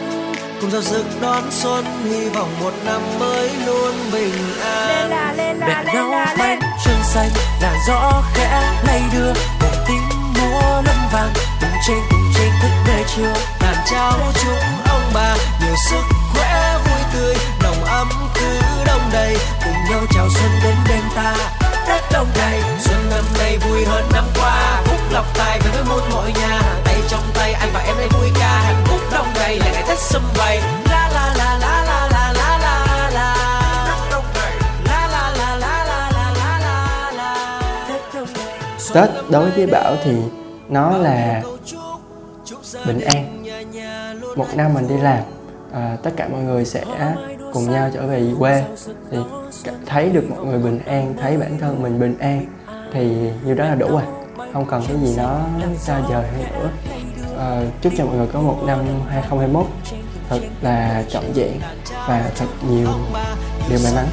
cùng 0.60 0.70
giao 0.70 0.82
rực 0.82 1.06
đón 1.20 1.42
xuân 1.50 1.84
hy 2.04 2.28
vọng 2.28 2.48
một 2.60 2.72
năm 2.84 3.00
mới 3.20 3.50
luôn 3.66 3.94
bình 4.12 4.34
an. 4.64 4.88
Lên 4.88 5.10
là 5.10 5.32
lên 5.36 5.56
là 5.56 5.82
lên 5.86 6.10
là 6.10 6.24
lên. 6.26 6.38
bánh 6.38 6.60
chân 6.84 6.96
xanh 7.02 7.30
làn 7.62 7.76
gió 7.88 8.22
khẽ 8.34 8.62
lay 8.86 9.02
đưa 9.14 9.32
bông 9.60 9.84
tím 9.88 10.02
múa 10.34 10.60
lân 10.86 10.96
vàng 11.12 11.32
cùng 11.60 11.70
trên 11.86 11.98
cùng 12.10 12.32
trên 12.34 12.50
thức 12.62 12.70
về 12.86 13.04
chiều. 13.16 13.32
đàn 13.60 13.61
chào 13.90 14.18
chúc 14.34 14.56
ông 14.88 15.10
bà 15.14 15.36
nhiều 15.60 15.74
sức 15.90 16.02
khỏe 16.32 16.78
vui 16.84 17.00
tươi 17.14 17.34
nồng 17.62 17.84
ấm 17.84 18.08
cứ 18.34 18.60
đông 18.86 19.00
đầy 19.12 19.36
cùng 19.64 19.74
nhau 19.90 20.00
chào 20.14 20.28
xuân 20.30 20.50
đến 20.64 20.74
bên 20.88 21.00
ta 21.16 21.36
Tết 21.88 22.02
đông 22.12 22.26
đầy 22.38 22.60
xuân 22.80 23.10
năm 23.10 23.24
nay 23.38 23.58
vui 23.58 23.84
hơn 23.84 24.04
năm 24.12 24.24
qua 24.34 24.82
phúc 24.84 25.00
lộc 25.10 25.26
tài 25.38 25.60
về 25.60 25.70
với 25.70 25.84
muôn 25.84 26.10
mọi 26.10 26.32
nhà 26.32 26.62
tay 26.84 26.96
trong 27.08 27.22
tay 27.34 27.52
anh 27.52 27.68
và 27.74 27.80
em 27.80 27.96
đây 27.98 28.08
vui 28.08 28.30
ca 28.34 28.60
hạnh 28.60 28.84
phúc 28.86 29.00
đông 29.12 29.26
đầy 29.34 29.58
là 29.58 29.72
ngày 29.72 29.84
Tết 29.88 29.98
sum 29.98 30.22
vầy 30.34 30.60
la 30.90 31.10
la 31.14 31.34
la 31.36 31.58
la 31.60 31.82
la 31.86 32.08
la 32.10 32.32
la 32.32 32.58
la 32.62 33.10
la 33.12 33.36
Tết 38.94 39.10
đối 39.30 39.50
với 39.50 39.66
Bảo 39.66 39.96
thì 40.04 40.12
nó 40.68 40.96
là 40.98 41.42
bình 42.86 43.00
an 43.00 43.41
một 44.36 44.46
năm 44.54 44.74
mình 44.74 44.88
đi 44.88 44.96
làm 44.96 45.22
à, 45.72 45.96
tất 46.02 46.10
cả 46.16 46.28
mọi 46.28 46.40
người 46.40 46.64
sẽ 46.64 46.84
cùng 47.52 47.70
nhau 47.70 47.90
trở 47.94 48.06
về 48.06 48.26
quê. 48.38 48.64
Thì 49.10 49.18
thấy 49.86 50.08
được 50.08 50.24
mọi 50.30 50.44
người 50.44 50.58
bình 50.58 50.80
an 50.86 51.14
thấy 51.20 51.38
bản 51.38 51.58
thân 51.58 51.82
mình 51.82 52.00
bình 52.00 52.18
an 52.18 52.46
thì 52.92 53.30
như 53.44 53.54
đó 53.54 53.64
là 53.64 53.74
đủ 53.74 53.88
rồi. 53.88 54.02
Không 54.52 54.66
cần 54.70 54.82
cái 54.88 54.96
gì 55.04 55.14
nó 55.16 55.40
xa 55.78 56.00
vời 56.00 56.24
hay 56.32 56.52
nữa. 56.52 56.68
À, 57.38 57.62
chúc 57.82 57.92
cho 57.96 58.04
mọi 58.04 58.16
người 58.16 58.26
có 58.32 58.40
một 58.40 58.58
năm 58.66 58.78
2021 59.08 59.66
thật 60.28 60.40
là 60.62 61.04
trọn 61.08 61.24
vẹn 61.34 61.60
và 62.08 62.30
thật 62.36 62.46
nhiều 62.70 62.88
điều 63.68 63.78
may 63.84 63.92
mắn. 63.94 64.06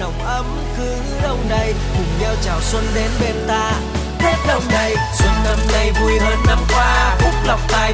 Nồng 0.00 0.18
ấm 0.24 0.44
cứ 0.76 0.94
đông 1.22 1.38
đầy 1.48 1.74
cùng 1.96 2.22
nhau 2.22 2.34
chào 2.42 2.60
xuân 2.60 2.84
đến 2.94 3.10
bên 3.20 3.34
ta 3.48 3.72
tết 4.18 4.36
đông 4.48 4.62
đầy 4.72 4.96
xuân 5.18 5.30
năm 5.44 5.58
nay 5.72 5.92
vui 6.00 6.18
hơn 6.20 6.38
năm 6.46 6.58
qua 6.68 7.16
phúc 7.18 7.34
lộc 7.46 7.60
tài 7.72 7.92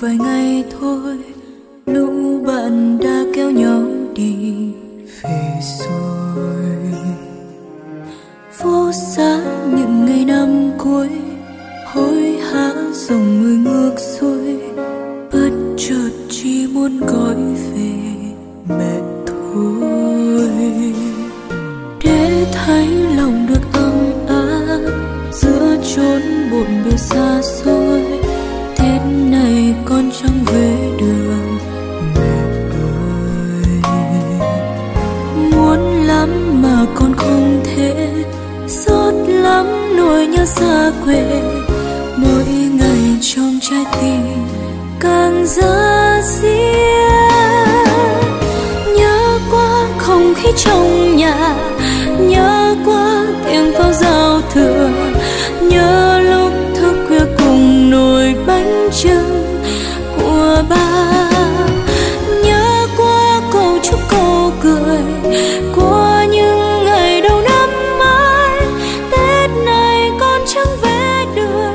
vài 0.00 0.16
ngày 0.16 0.64
thôi 0.80 1.18
lũ 1.86 2.38
bạn 2.46 2.98
đã 2.98 3.24
kéo 3.34 3.50
nhau 3.50 3.82
đi 4.14 4.72
về 5.22 5.60
rồi. 5.78 6.76
Phố 8.52 8.92
xa 8.92 9.25
trong 50.56 51.16
nhà. 51.16 51.54
Nhớ 52.18 52.76
quá 52.86 53.26
tiếng 53.44 53.72
pháo 53.78 53.92
giao 53.92 54.40
thừa. 54.52 54.90
Nhớ 55.62 56.20
lúc 56.20 56.52
thức 56.76 57.04
khuya 57.08 57.24
cùng 57.38 57.90
nồi 57.90 58.34
bánh 58.46 58.88
trưng 58.92 59.58
của 60.16 60.62
ba. 60.68 61.30
Nhớ 62.44 62.86
quá 62.96 63.40
câu 63.52 63.78
chúc 63.82 64.00
cô 64.10 64.50
cười 64.62 65.00
của 65.76 66.24
những 66.30 66.84
ngày 66.84 67.20
đầu 67.20 67.40
năm 67.40 67.68
mới. 67.98 68.60
Tết 69.10 69.50
này 69.66 70.10
con 70.20 70.40
chẳng 70.46 70.76
về 70.82 71.24
được 71.34 71.72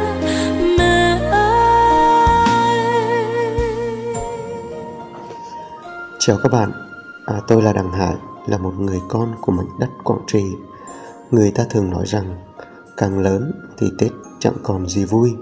mẹ 0.78 1.18
ơi. 1.32 2.80
Chào 6.20 6.38
các 6.44 6.52
bạn. 6.52 6.72
À, 7.26 7.36
tôi 7.48 7.62
là 7.62 7.74
đặng 7.74 7.92
hải 7.92 8.14
là 8.52 8.58
một 8.58 8.74
người 8.80 9.02
con 9.08 9.36
của 9.42 9.52
mảnh 9.52 9.68
đất 9.80 9.90
Quảng 10.04 10.22
Trị. 10.28 10.56
Người 11.32 11.52
ta 11.52 11.64
thường 11.70 11.90
nói 11.90 12.06
rằng 12.06 12.38
càng 12.98 13.20
lớn 13.20 13.52
thì 13.78 13.88
Tết 14.00 14.12
chẳng 14.40 14.54
còn 14.64 14.88
gì 14.88 15.06
vui. 15.06 15.36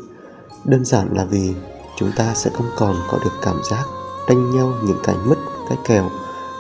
Đơn 0.66 0.86
giản 0.86 1.08
là 1.14 1.26
vì 1.26 1.54
chúng 1.96 2.12
ta 2.16 2.34
sẽ 2.34 2.52
không 2.54 2.68
còn 2.78 2.96
có 3.10 3.20
được 3.24 3.32
cảm 3.42 3.56
giác 3.70 3.84
tranh 4.28 4.52
nhau 4.52 4.74
những 4.86 4.98
cái 5.04 5.16
mứt, 5.26 5.38
cái 5.70 5.78
kèo, 5.88 6.10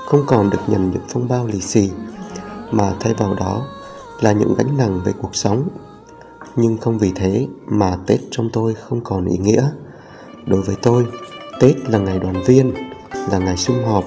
không 0.05 0.23
còn 0.27 0.49
được 0.49 0.59
nhận 0.67 0.91
những 0.91 1.03
phong 1.09 1.27
bao 1.27 1.47
lì 1.47 1.61
xì, 1.61 1.91
mà 2.71 2.93
thay 2.99 3.13
vào 3.13 3.35
đó 3.35 3.65
là 4.21 4.31
những 4.31 4.55
gánh 4.57 4.77
nặng 4.77 5.01
về 5.05 5.13
cuộc 5.21 5.35
sống. 5.35 5.69
Nhưng 6.55 6.77
không 6.77 6.97
vì 6.97 7.11
thế 7.15 7.47
mà 7.67 7.97
Tết 8.05 8.19
trong 8.31 8.49
tôi 8.53 8.73
không 8.73 9.01
còn 9.03 9.25
ý 9.25 9.37
nghĩa. 9.37 9.69
Đối 10.45 10.61
với 10.61 10.75
tôi, 10.81 11.05
Tết 11.59 11.89
là 11.89 11.99
ngày 11.99 12.19
đoàn 12.19 12.43
viên, 12.45 12.73
là 13.31 13.37
ngày 13.37 13.57
sum 13.57 13.83
họp 13.85 14.03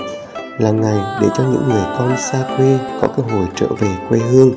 là 0.58 0.70
ngày 0.70 0.98
để 1.20 1.28
cho 1.36 1.44
những 1.44 1.68
người 1.68 1.82
con 1.98 2.16
xa 2.16 2.44
quê 2.56 2.78
có 3.00 3.08
cơ 3.16 3.22
hội 3.22 3.46
trở 3.56 3.66
về 3.80 3.88
quê 4.08 4.18
hương, 4.18 4.52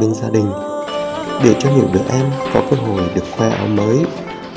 bên 0.00 0.14
gia 0.14 0.28
đình. 0.30 0.52
Để 1.44 1.54
cho 1.58 1.70
những 1.76 1.92
đứa 1.92 2.00
em 2.10 2.24
có 2.54 2.62
cơ 2.70 2.76
hội 2.76 3.02
được 3.14 3.24
khoe 3.36 3.48
áo 3.50 3.66
mới, 3.66 4.04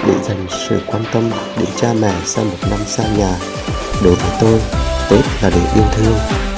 để 0.08 0.14
dành 0.24 0.46
sự 0.50 0.80
quan 0.88 1.04
tâm 1.14 1.30
đến 1.58 1.70
cha 1.76 1.94
mẹ 2.02 2.14
sau 2.26 2.46
một 2.46 2.58
năm 2.70 2.80
xa 2.86 3.04
nhà. 3.18 3.36
Đối 4.04 4.16
với 4.16 4.32
tôi, 4.42 4.60
tết 5.10 5.26
là 5.44 5.50
để 5.50 5.62
yêu 5.76 5.86
thương. 5.92 6.51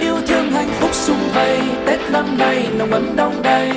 yêu 0.00 0.16
thương 0.26 0.52
hạnh 0.52 0.68
phúc 0.80 0.90
sum 0.92 1.16
vầy, 1.34 1.58
tết 1.86 2.00
năm 2.10 2.38
nay 2.38 2.66
nồng 2.78 2.90
ấm 2.90 3.16
đông 3.16 3.42
đầy. 3.42 3.70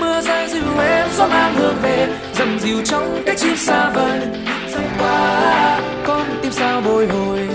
Mưa 0.00 0.20
rơi 0.20 0.48
dịu 0.48 0.78
êm 0.80 1.06
gió 1.16 1.28
mang 1.28 1.54
hương 1.54 1.76
về, 1.82 2.08
dầm 2.34 2.58
dìu 2.60 2.82
trong 2.84 3.22
cách 3.26 3.36
chim 3.38 3.56
xa 3.56 3.90
vời. 3.90 4.20
Rơi 4.72 4.84
qua 4.98 5.80
con 6.06 6.26
tim 6.42 6.52
sao 6.52 6.80
bồi 6.80 7.06
hồi? 7.06 7.48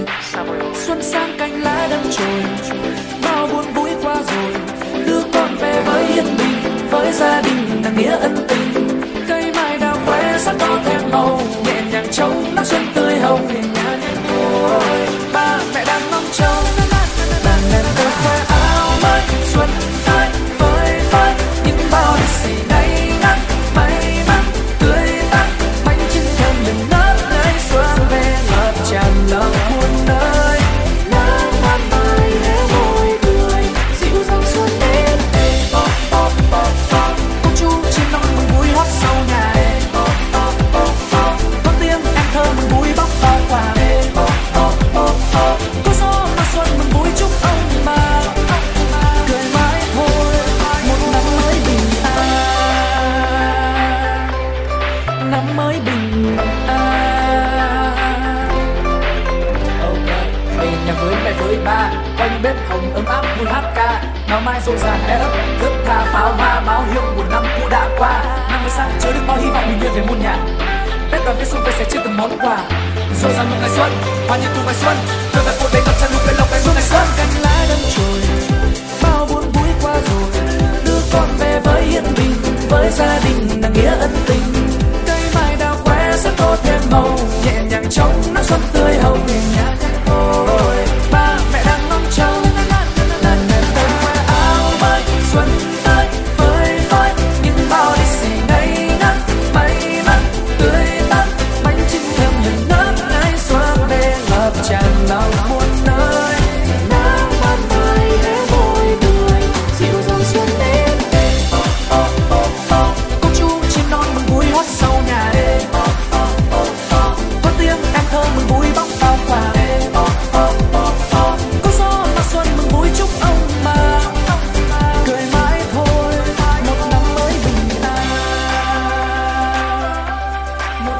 Xuân 0.73 1.01
sang 1.01 1.35
cánh 1.37 1.63
lá 1.63 1.87
đâm 1.89 1.99
chồi, 2.11 2.43
bao 3.23 3.47
buồn 3.47 3.73
vui 3.73 3.89
qua 4.03 4.15
rồi. 4.15 4.53
Đưa 5.05 5.21
con 5.33 5.55
về 5.59 5.81
với 5.85 6.07
yên 6.07 6.25
bình, 6.37 6.87
với 6.89 7.11
gia 7.11 7.41
đình 7.41 7.81
nặng 7.83 7.97
nghĩa 7.97 8.17
ân 8.17 8.35
tình. 8.47 8.89
Cây 9.27 9.51
mai 9.55 9.77
đào 9.77 9.97
khoe 10.05 10.37
sắc 10.37 10.55
có 10.59 10.79
thêm 10.85 11.01
màu, 11.11 11.41
nhẹ 11.65 11.81
nhàng 11.91 12.07
trong 12.11 12.55
nắng 12.55 12.65
xuân 12.65 12.81
tươi 12.95 13.15
hồng. 13.15 13.47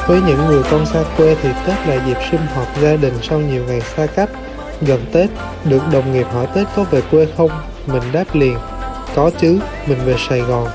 Với 0.07 0.21
những 0.21 0.45
người 0.47 0.63
con 0.71 0.85
xa 0.85 1.03
quê 1.17 1.35
thì 1.41 1.49
Tết 1.67 1.87
là 1.87 2.05
dịp 2.07 2.17
sum 2.31 2.41
họp 2.55 2.81
gia 2.81 2.95
đình 2.95 3.13
sau 3.23 3.39
nhiều 3.39 3.63
ngày 3.67 3.81
xa 3.81 4.05
cách. 4.05 4.29
Gần 4.81 5.05
Tết, 5.11 5.29
được 5.63 5.81
đồng 5.91 6.13
nghiệp 6.13 6.27
hỏi 6.33 6.47
Tết 6.55 6.67
có 6.75 6.83
về 6.83 7.01
quê 7.11 7.27
không? 7.37 7.49
Mình 7.87 8.03
đáp 8.11 8.23
liền, 8.33 8.57
có 9.15 9.31
chứ, 9.41 9.59
mình 9.87 9.99
về 10.05 10.15
Sài 10.29 10.39
Gòn. 10.39 10.67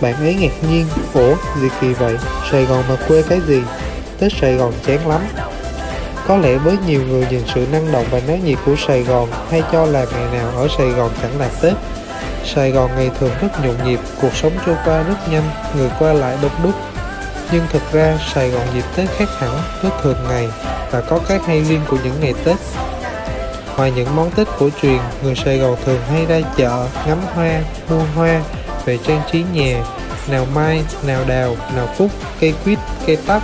Bạn 0.00 0.14
ấy 0.14 0.34
ngạc 0.34 0.70
nhiên, 0.70 0.86
ủa, 1.14 1.34
gì 1.60 1.68
kỳ 1.80 1.92
vậy? 1.92 2.16
Sài 2.50 2.64
Gòn 2.64 2.84
mà 2.88 2.96
quê 3.08 3.22
cái 3.28 3.40
gì? 3.40 3.62
Tết 4.18 4.32
Sài 4.40 4.54
Gòn 4.54 4.72
chán 4.86 5.08
lắm. 5.08 5.20
Có 6.28 6.36
lẽ 6.36 6.56
với 6.56 6.76
nhiều 6.86 7.00
người 7.08 7.26
nhìn 7.30 7.42
sự 7.54 7.66
năng 7.72 7.92
động 7.92 8.04
và 8.10 8.20
náo 8.28 8.36
nhiệt 8.36 8.58
của 8.66 8.74
Sài 8.86 9.02
Gòn 9.02 9.28
hay 9.50 9.62
cho 9.72 9.86
là 9.86 10.06
ngày 10.12 10.26
nào 10.32 10.50
ở 10.56 10.68
Sài 10.78 10.88
Gòn 10.88 11.10
chẳng 11.22 11.40
là 11.40 11.48
Tết. 11.62 11.72
Sài 12.44 12.70
Gòn 12.70 12.90
ngày 12.96 13.10
thường 13.20 13.30
rất 13.40 13.48
nhộn 13.64 13.76
nhịp, 13.84 14.00
cuộc 14.22 14.34
sống 14.34 14.52
trôi 14.66 14.76
qua 14.84 15.02
rất 15.02 15.28
nhanh, 15.30 15.50
người 15.76 15.90
qua 15.98 16.12
lại 16.12 16.36
đông 16.42 16.52
đúc. 16.62 16.74
Nhưng 17.52 17.66
thực 17.70 17.92
ra 17.92 18.18
Sài 18.34 18.50
Gòn 18.50 18.66
dịp 18.74 18.84
Tết 18.96 19.08
khác 19.10 19.28
hẳn 19.38 19.58
với 19.82 19.90
thường 20.02 20.18
ngày 20.28 20.48
và 20.90 21.00
có 21.00 21.20
cái 21.28 21.38
hay 21.46 21.64
riêng 21.64 21.80
của 21.88 21.98
những 22.04 22.20
ngày 22.20 22.34
Tết. 22.44 22.56
Ngoài 23.76 23.92
những 23.96 24.16
món 24.16 24.30
Tết 24.30 24.46
cổ 24.58 24.68
truyền, 24.82 24.98
người 25.22 25.34
Sài 25.34 25.58
Gòn 25.58 25.76
thường 25.84 26.00
hay 26.10 26.26
ra 26.26 26.40
chợ, 26.56 26.86
ngắm 27.06 27.18
hoa, 27.34 27.60
mua 27.90 28.02
hoa, 28.14 28.42
về 28.84 28.98
trang 29.06 29.22
trí 29.32 29.44
nhà, 29.52 29.84
nào 30.30 30.46
mai, 30.54 30.82
nào 31.06 31.24
đào, 31.26 31.56
nào 31.76 31.88
cúc, 31.98 32.10
cây 32.40 32.54
quýt, 32.64 32.78
cây 33.06 33.16
tắc. 33.26 33.42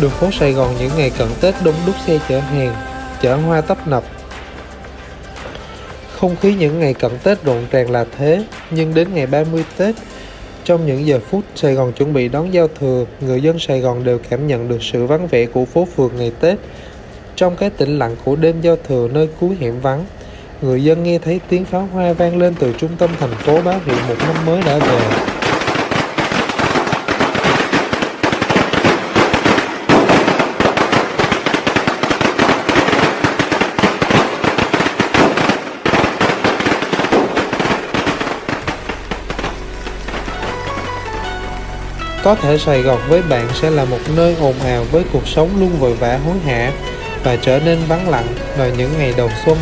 Đường 0.00 0.10
phố 0.10 0.30
Sài 0.30 0.52
Gòn 0.52 0.74
những 0.78 0.90
ngày 0.96 1.10
cận 1.18 1.28
Tết 1.40 1.54
đông 1.64 1.74
đúc 1.86 1.94
xe 2.06 2.18
chở 2.28 2.40
hàng, 2.40 2.74
chở 3.22 3.36
hoa 3.36 3.60
tấp 3.60 3.86
nập. 3.86 4.04
Không 6.12 6.36
khí 6.36 6.54
những 6.54 6.80
ngày 6.80 6.94
cận 6.94 7.18
Tết 7.22 7.44
rộn 7.44 7.66
ràng 7.70 7.90
là 7.90 8.04
thế, 8.18 8.44
nhưng 8.70 8.94
đến 8.94 9.14
ngày 9.14 9.26
30 9.26 9.64
Tết, 9.76 9.94
trong 10.64 10.86
những 10.86 11.06
giờ 11.06 11.20
phút 11.30 11.44
Sài 11.54 11.74
Gòn 11.74 11.92
chuẩn 11.92 12.12
bị 12.12 12.28
đón 12.28 12.54
giao 12.54 12.68
thừa, 12.68 13.04
người 13.20 13.42
dân 13.42 13.58
Sài 13.58 13.80
Gòn 13.80 14.04
đều 14.04 14.18
cảm 14.28 14.46
nhận 14.46 14.68
được 14.68 14.82
sự 14.82 15.06
vắng 15.06 15.26
vẻ 15.26 15.46
của 15.46 15.64
phố 15.64 15.88
phường 15.96 16.16
ngày 16.16 16.32
Tết. 16.40 16.58
Trong 17.36 17.56
cái 17.56 17.70
tĩnh 17.70 17.98
lặng 17.98 18.16
của 18.24 18.36
đêm 18.36 18.60
giao 18.60 18.76
thừa 18.88 19.08
nơi 19.12 19.28
cuối 19.40 19.56
hẻm 19.60 19.80
vắng, 19.80 20.04
người 20.60 20.84
dân 20.84 21.02
nghe 21.02 21.18
thấy 21.18 21.40
tiếng 21.48 21.64
pháo 21.64 21.88
hoa 21.92 22.12
vang 22.12 22.36
lên 22.36 22.54
từ 22.58 22.72
trung 22.78 22.96
tâm 22.98 23.10
thành 23.20 23.34
phố 23.34 23.62
báo 23.62 23.80
hiệu 23.86 23.96
một 24.08 24.16
năm 24.18 24.46
mới 24.46 24.62
đã 24.62 24.78
về. 24.78 25.33
Có 42.24 42.34
thể 42.34 42.58
Sài 42.58 42.82
Gòn 42.82 43.00
với 43.08 43.22
bạn 43.22 43.48
sẽ 43.54 43.70
là 43.70 43.84
một 43.84 43.98
nơi 44.16 44.36
ồn 44.40 44.54
ào 44.60 44.84
với 44.92 45.04
cuộc 45.12 45.28
sống 45.28 45.50
luôn 45.60 45.70
vội 45.80 45.94
vã 45.94 46.18
hối 46.26 46.38
hả 46.46 46.72
và 47.24 47.36
trở 47.36 47.60
nên 47.64 47.78
vắng 47.88 48.08
lặng 48.08 48.26
vào 48.56 48.70
những 48.78 48.90
ngày 48.98 49.14
đầu 49.16 49.30
xuân. 49.46 49.58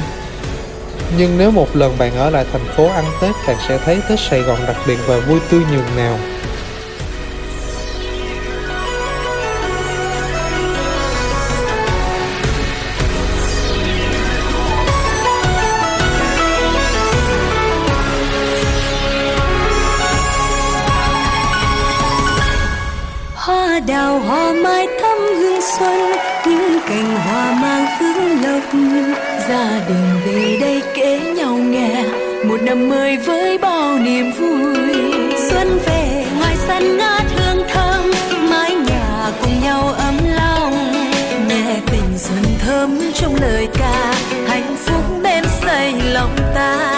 Nhưng 1.18 1.38
nếu 1.38 1.50
một 1.50 1.76
lần 1.76 1.98
bạn 1.98 2.16
ở 2.16 2.30
lại 2.30 2.44
thành 2.52 2.64
phố 2.76 2.88
ăn 2.88 3.04
Tết, 3.20 3.34
bạn 3.46 3.56
sẽ 3.68 3.78
thấy 3.78 3.98
Tết 4.08 4.20
Sài 4.20 4.40
Gòn 4.40 4.58
đặc 4.66 4.76
biệt 4.86 4.98
và 5.06 5.18
vui 5.18 5.40
tươi 5.50 5.60
nhường 5.72 5.96
nào. 5.96 6.18
Xuân 25.82 26.12
những 26.46 26.80
cành 26.88 27.16
hoa 27.16 27.52
mang 27.62 27.86
phước 27.98 28.16
lộc. 28.42 28.62
Gia 29.48 29.80
đình 29.88 30.20
về 30.26 30.58
đây 30.60 30.82
kể 30.94 31.20
nhau 31.36 31.54
nghe, 31.56 32.04
một 32.44 32.62
năm 32.62 32.88
mới 32.88 33.16
với 33.16 33.58
bao 33.58 33.98
niềm 33.98 34.32
vui. 34.32 34.74
Xuân 35.50 35.78
về 35.86 36.24
ngoài 36.38 36.56
sân 36.66 36.98
ngát 36.98 37.22
hương 37.36 37.66
thơm, 37.68 38.10
mái 38.50 38.74
nhà 38.74 39.30
cùng 39.42 39.60
nhau 39.64 39.94
ấm 39.98 40.16
lòng. 40.36 40.72
Nghe 41.48 41.76
tình 41.86 42.18
xuân 42.18 42.44
thơm 42.66 43.00
trong 43.14 43.34
lời 43.40 43.68
ca, 43.78 44.14
hạnh 44.48 44.76
phúc 44.76 45.02
bên 45.22 45.44
xây 45.64 45.92
lòng 46.12 46.36
ta. 46.54 46.91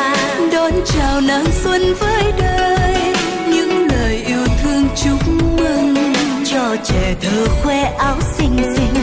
Thơ 7.24 7.46
khoe 7.62 7.82
áo 7.98 8.16
xinh 8.20 8.56
xinh 8.76 8.94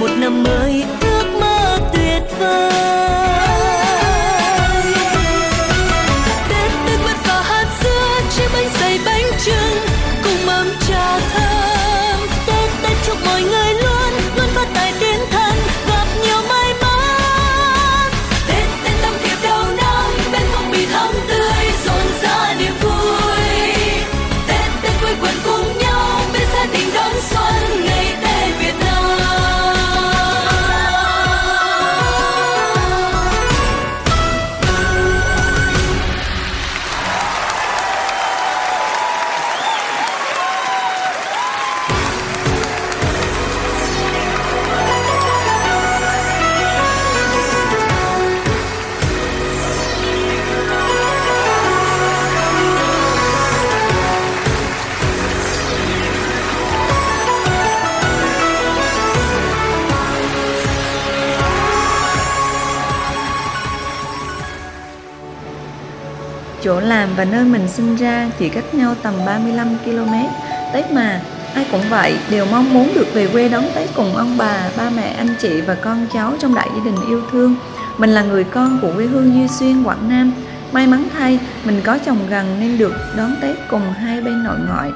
một 0.00 0.10
năm 0.18 0.42
mới 0.42 0.84
ước 1.00 1.24
mơ 1.40 1.78
tuyệt 1.92 2.22
vời. 2.38 2.99
Làm 66.90 67.08
và 67.16 67.24
nơi 67.24 67.44
mình 67.44 67.68
sinh 67.68 67.96
ra 67.96 68.30
chỉ 68.38 68.48
cách 68.48 68.74
nhau 68.74 68.94
tầm 69.02 69.14
35 69.26 69.68
km. 69.84 70.14
Tết 70.72 70.92
mà, 70.92 71.20
ai 71.54 71.66
cũng 71.72 71.82
vậy, 71.90 72.18
đều 72.30 72.46
mong 72.46 72.74
muốn 72.74 72.92
được 72.94 73.06
về 73.14 73.26
quê 73.26 73.48
đón 73.48 73.64
Tết 73.74 73.88
cùng 73.96 74.16
ông 74.16 74.38
bà, 74.38 74.70
ba 74.76 74.90
mẹ, 74.96 75.14
anh 75.18 75.34
chị 75.40 75.60
và 75.60 75.74
con 75.74 76.06
cháu 76.12 76.32
trong 76.40 76.54
đại 76.54 76.68
gia 76.76 76.84
đình 76.84 76.96
yêu 77.08 77.22
thương. 77.32 77.56
Mình 77.98 78.10
là 78.10 78.22
người 78.22 78.44
con 78.44 78.78
của 78.82 78.92
quê 78.96 79.06
hương 79.06 79.34
Duy 79.34 79.48
Xuyên, 79.48 79.82
Quảng 79.82 80.08
Nam. 80.08 80.32
May 80.72 80.86
mắn 80.86 81.08
thay, 81.18 81.38
mình 81.64 81.80
có 81.84 81.98
chồng 82.06 82.18
gần 82.30 82.60
nên 82.60 82.78
được 82.78 82.92
đón 83.16 83.36
Tết 83.42 83.56
cùng 83.70 83.92
hai 83.92 84.20
bên 84.20 84.44
nội 84.44 84.58
ngoại. 84.68 84.90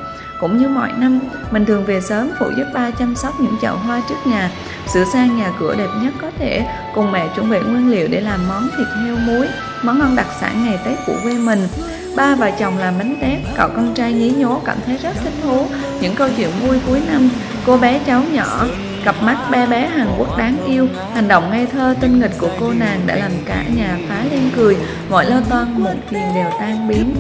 Cũng 0.45 0.59
như 0.59 0.69
mọi 0.69 0.93
năm, 0.93 1.21
mình 1.51 1.65
thường 1.65 1.85
về 1.85 2.01
sớm 2.01 2.31
phụ 2.39 2.47
giúp 2.57 2.65
ba 2.75 2.91
chăm 2.91 3.17
sóc 3.17 3.41
những 3.41 3.57
chậu 3.63 3.77
hoa 3.77 4.03
trước 4.09 4.27
nhà, 4.27 4.51
sửa 4.95 5.05
sang 5.05 5.37
nhà 5.37 5.53
cửa 5.61 5.75
đẹp 5.79 5.89
nhất 6.03 6.15
có 6.23 6.31
thể, 6.39 6.67
cùng 6.95 7.13
mẹ 7.13 7.29
chuẩn 7.37 7.51
bị 7.51 7.59
nguyên 7.61 7.91
liệu 7.91 8.09
để 8.09 8.21
làm 8.21 8.49
món 8.49 8.69
thịt 8.79 8.87
heo 9.05 9.17
muối, 9.17 9.49
món 9.83 10.01
ăn 10.01 10.17
đặc 10.17 10.27
sản 10.41 10.65
ngày 10.65 10.79
Tết 10.85 10.99
của 11.07 11.17
quê 11.23 11.39
mình. 11.39 11.69
Ba 12.17 12.35
và 12.35 12.51
chồng 12.51 12.79
làm 12.79 12.99
bánh 12.99 13.17
tét, 13.21 13.39
cậu 13.57 13.69
con 13.69 13.95
trai 13.95 14.13
nhí 14.13 14.31
nhố 14.31 14.61
cảm 14.65 14.77
thấy 14.87 14.97
rất 14.97 15.13
thích 15.25 15.33
thú 15.43 15.67
những 16.01 16.15
câu 16.15 16.29
chuyện 16.37 16.51
vui 16.63 16.79
cuối 16.87 17.01
năm. 17.13 17.29
Cô 17.67 17.77
bé 17.77 18.01
cháu 18.07 18.23
nhỏ, 18.33 18.67
cặp 19.05 19.23
mắt 19.23 19.37
bé 19.51 19.67
bé 19.67 19.87
Hàn 19.87 20.09
Quốc 20.19 20.38
đáng 20.38 20.57
yêu, 20.67 20.88
hành 21.14 21.29
động 21.29 21.51
ngây 21.51 21.67
thơ 21.67 21.95
tinh 22.01 22.21
nghịch 22.21 22.38
của 22.38 22.51
cô 22.61 22.73
nàng 22.73 23.01
đã 23.07 23.17
làm 23.17 23.33
cả 23.47 23.64
nhà 23.77 23.99
phá 24.09 24.25
lên 24.31 24.51
cười, 24.57 24.77
mọi 25.11 25.31
lo 25.31 25.37
toan 25.51 25.83
muộn 25.83 25.97
phiền 26.11 26.23
đều 26.35 26.51
tan 26.61 26.88
biến. 26.88 27.14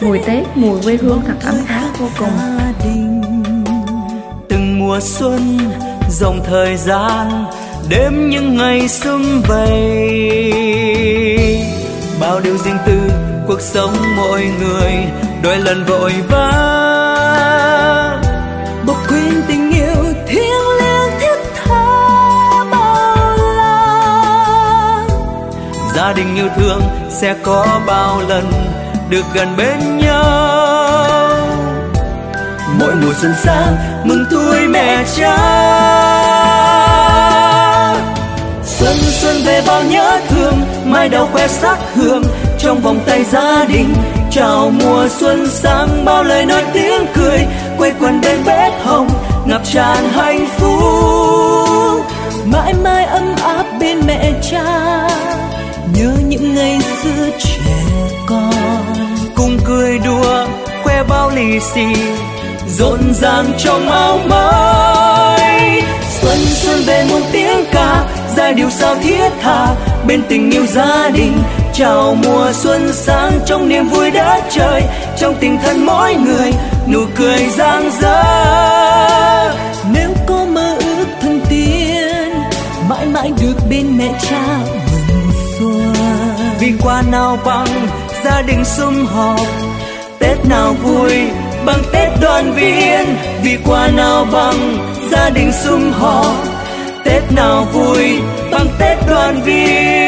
Mùi 0.00 0.18
Tết, 0.18 0.46
mùi 0.54 0.82
quê 0.82 0.96
hương 0.96 1.20
thật 1.26 1.34
ấm 1.44 1.54
áp 1.68 1.88
vô 1.98 2.08
cùng. 2.18 2.30
từng 4.48 4.78
mùa 4.78 5.00
xuân 5.00 5.58
dòng 6.10 6.40
thời 6.44 6.76
gian 6.76 7.44
đêm 7.88 8.30
những 8.30 8.56
ngày 8.56 8.88
sum 8.88 9.42
vầy 9.48 10.52
bao 12.20 12.40
điều 12.40 12.58
riêng 12.58 12.78
tư 12.86 13.10
cuộc 13.46 13.60
sống 13.60 13.92
mỗi 14.16 14.50
người 14.60 14.92
đôi 15.42 15.58
lần 15.58 15.84
vội 15.84 16.12
vã 16.28 16.85
gia 26.36 26.42
yêu 26.42 26.48
thương 26.56 26.80
sẽ 27.10 27.34
có 27.42 27.80
bao 27.86 28.20
lần 28.28 28.52
được 29.10 29.24
gần 29.34 29.56
bên 29.56 29.98
nhau. 29.98 31.38
Mỗi 32.80 32.94
mùa 32.94 33.12
xuân 33.20 33.34
sang, 33.44 33.76
mừng 34.04 34.24
tuổi 34.30 34.68
mẹ 34.68 35.04
cha. 35.16 35.36
Xuân 38.64 38.96
xuân 38.96 39.36
về 39.44 39.62
bao 39.66 39.82
nhớ 39.82 40.20
thương, 40.28 40.60
mai 40.84 41.08
đau 41.08 41.28
khoe 41.32 41.48
sắc 41.48 41.78
hương. 41.94 42.22
Trong 42.58 42.80
vòng 42.80 43.00
tay 43.06 43.24
gia 43.24 43.64
đình, 43.64 43.94
chào 44.30 44.70
mùa 44.70 45.08
xuân 45.08 45.48
sang. 45.48 46.04
Bao 46.04 46.24
lời 46.24 46.46
nói 46.46 46.64
tiếng 46.72 47.06
cười, 47.14 47.46
quây 47.78 47.92
quần 48.00 48.20
bên 48.20 48.44
bếp 48.46 48.72
hồng, 48.84 49.08
ngập 49.46 49.60
tràn 49.64 50.08
hạnh 50.08 50.46
phúc. 50.58 52.04
Mãi 52.44 52.74
mãi 52.74 53.04
ấm 53.04 53.34
áp 53.42 53.64
bên 53.80 54.00
mẹ 54.06 54.32
cha 54.50 55.15
ngày 56.54 56.78
xưa 57.02 57.30
trẻ 57.38 57.74
con. 58.26 58.84
Cùng 59.34 59.58
cười 59.64 59.98
đùa, 59.98 60.46
khoe 60.82 61.02
bao 61.08 61.30
lì 61.30 61.60
xì, 61.60 61.86
rộn 62.68 63.14
ràng 63.14 63.52
trong 63.58 63.90
áo 63.90 64.18
mới 64.28 65.82
xuân 66.20 66.38
xuân 66.46 66.82
về 66.86 67.04
muôn 67.10 67.22
tiếng 67.32 67.64
ca, 67.72 68.04
giai 68.36 68.54
điệu 68.54 68.70
sao 68.70 68.94
thiết 69.02 69.30
tha. 69.42 69.74
Bên 70.06 70.22
tình 70.28 70.50
yêu 70.50 70.66
gia 70.66 71.08
đình, 71.08 71.32
chào 71.74 72.16
mùa 72.24 72.52
xuân 72.52 72.92
sang. 72.92 73.32
Trong 73.46 73.68
niềm 73.68 73.88
vui 73.88 74.10
đất 74.10 74.42
trời, 74.50 74.82
trong 75.18 75.34
tình 75.40 75.58
thân 75.62 75.86
mỗi 75.86 76.14
người, 76.14 76.52
nụ 76.88 77.00
cười 77.16 77.46
rạng 77.56 77.90
rỡ. 78.00 78.22
Nếu 79.92 80.10
có 80.26 80.44
mơ 80.44 80.76
ước 80.78 81.06
thân 81.20 81.40
tiên, 81.48 82.32
mãi 82.88 83.06
mãi 83.06 83.32
được 83.40 83.54
bên 83.70 83.98
mẹ 83.98 84.08
cha 84.30 84.58
vì 86.66 86.72
qua 86.82 87.02
nào 87.10 87.38
bằng 87.44 87.68
gia 88.24 88.42
đình 88.42 88.64
sum 88.64 89.06
họp. 89.06 89.40
Tết 90.18 90.36
nào 90.48 90.74
vui, 90.82 91.12
bằng 91.66 91.82
tết 91.92 92.08
đoàn 92.20 92.52
viên. 92.52 93.16
Vì 93.42 93.58
qua 93.64 93.88
nào 93.96 94.26
bằng 94.32 94.78
gia 95.10 95.30
đình 95.30 95.52
sum 95.52 95.92
họp. 95.92 96.34
Tết 97.04 97.22
nào 97.36 97.66
vui, 97.72 98.20
bằng 98.50 98.66
tết 98.78 98.98
đoàn 99.08 99.42
viên. 99.44 100.05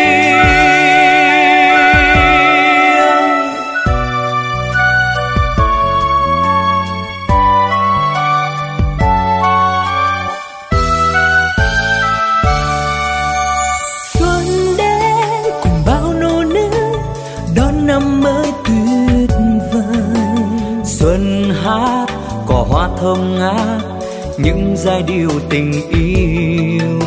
Những 24.39 24.75
giai 24.77 25.03
điệu 25.03 25.31
tình 25.51 25.73
yêu. 25.91 27.01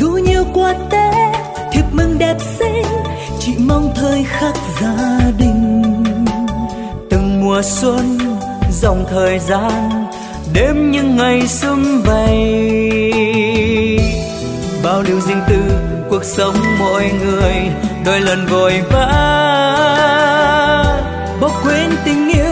Dù 0.00 0.10
nhiều 0.10 0.44
quà 0.54 0.74
tết, 0.90 1.34
thiệp 1.72 1.84
mừng 1.92 2.18
đẹp 2.18 2.36
xinh, 2.58 2.82
chỉ 3.40 3.52
mong 3.58 3.92
thời 3.96 4.24
khắc 4.24 4.54
gia 4.80 5.20
đình. 5.38 5.82
Từng 7.10 7.44
mùa 7.44 7.62
xuân, 7.62 8.18
dòng 8.72 9.04
thời 9.10 9.38
gian, 9.38 10.06
đêm 10.52 10.90
những 10.90 11.16
ngày 11.16 11.48
sum 11.48 12.02
vầy. 12.02 13.12
Bao 14.84 15.02
điều 15.02 15.20
riêng 15.20 15.42
tư, 15.48 15.62
cuộc 16.10 16.24
sống 16.24 16.56
mỗi 16.78 17.10
người, 17.24 17.54
đôi 18.04 18.20
lần 18.20 18.46
vội 18.46 18.82
vã. 18.90 19.08
Bỏ 21.40 21.50
quên 21.64 21.90
tình 22.04 22.28
yêu 22.32 22.47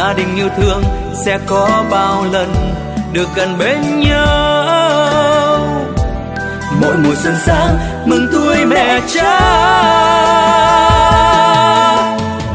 gia 0.00 0.12
đình 0.12 0.36
yêu 0.36 0.48
thương 0.56 0.82
sẽ 1.24 1.38
có 1.46 1.84
bao 1.90 2.24
lần 2.32 2.54
được 3.12 3.28
gần 3.36 3.58
bên 3.58 4.00
nhau. 4.00 5.60
Mỗi 6.80 6.96
mùa 6.96 7.14
xuân 7.22 7.34
sang, 7.46 7.78
mừng 8.06 8.28
tuổi 8.32 8.64
mẹ 8.64 9.00
cha. 9.14 9.40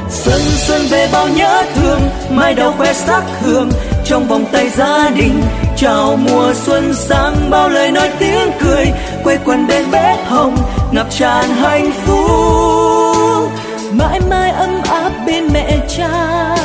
Xuân 0.09 0.41
xuân 0.67 0.81
về 0.89 1.09
bao 1.13 1.27
nhớ 1.27 1.63
thương, 1.75 1.99
mai 2.29 2.53
đầu 2.53 2.73
khoe 2.77 2.93
sắc 2.93 3.23
hương. 3.41 3.69
Trong 4.05 4.27
vòng 4.27 4.45
tay 4.51 4.69
gia 4.69 5.09
đình, 5.09 5.43
chào 5.77 6.17
mùa 6.17 6.53
xuân 6.53 6.93
sang, 6.93 7.49
bao 7.49 7.69
lời 7.69 7.91
nói 7.91 8.11
tiếng 8.19 8.51
cười. 8.63 8.85
Quây 9.23 9.37
quần 9.45 9.67
bên 9.67 9.91
bếp 9.91 10.27
hồng, 10.27 10.55
ngập 10.91 11.07
tràn 11.09 11.49
hạnh 11.49 11.91
phúc. 12.05 13.51
Mãi 13.91 14.19
mãi 14.29 14.51
ấm 14.51 14.81
áp 14.89 15.11
bên 15.25 15.47
mẹ 15.53 15.77
cha 15.97 16.55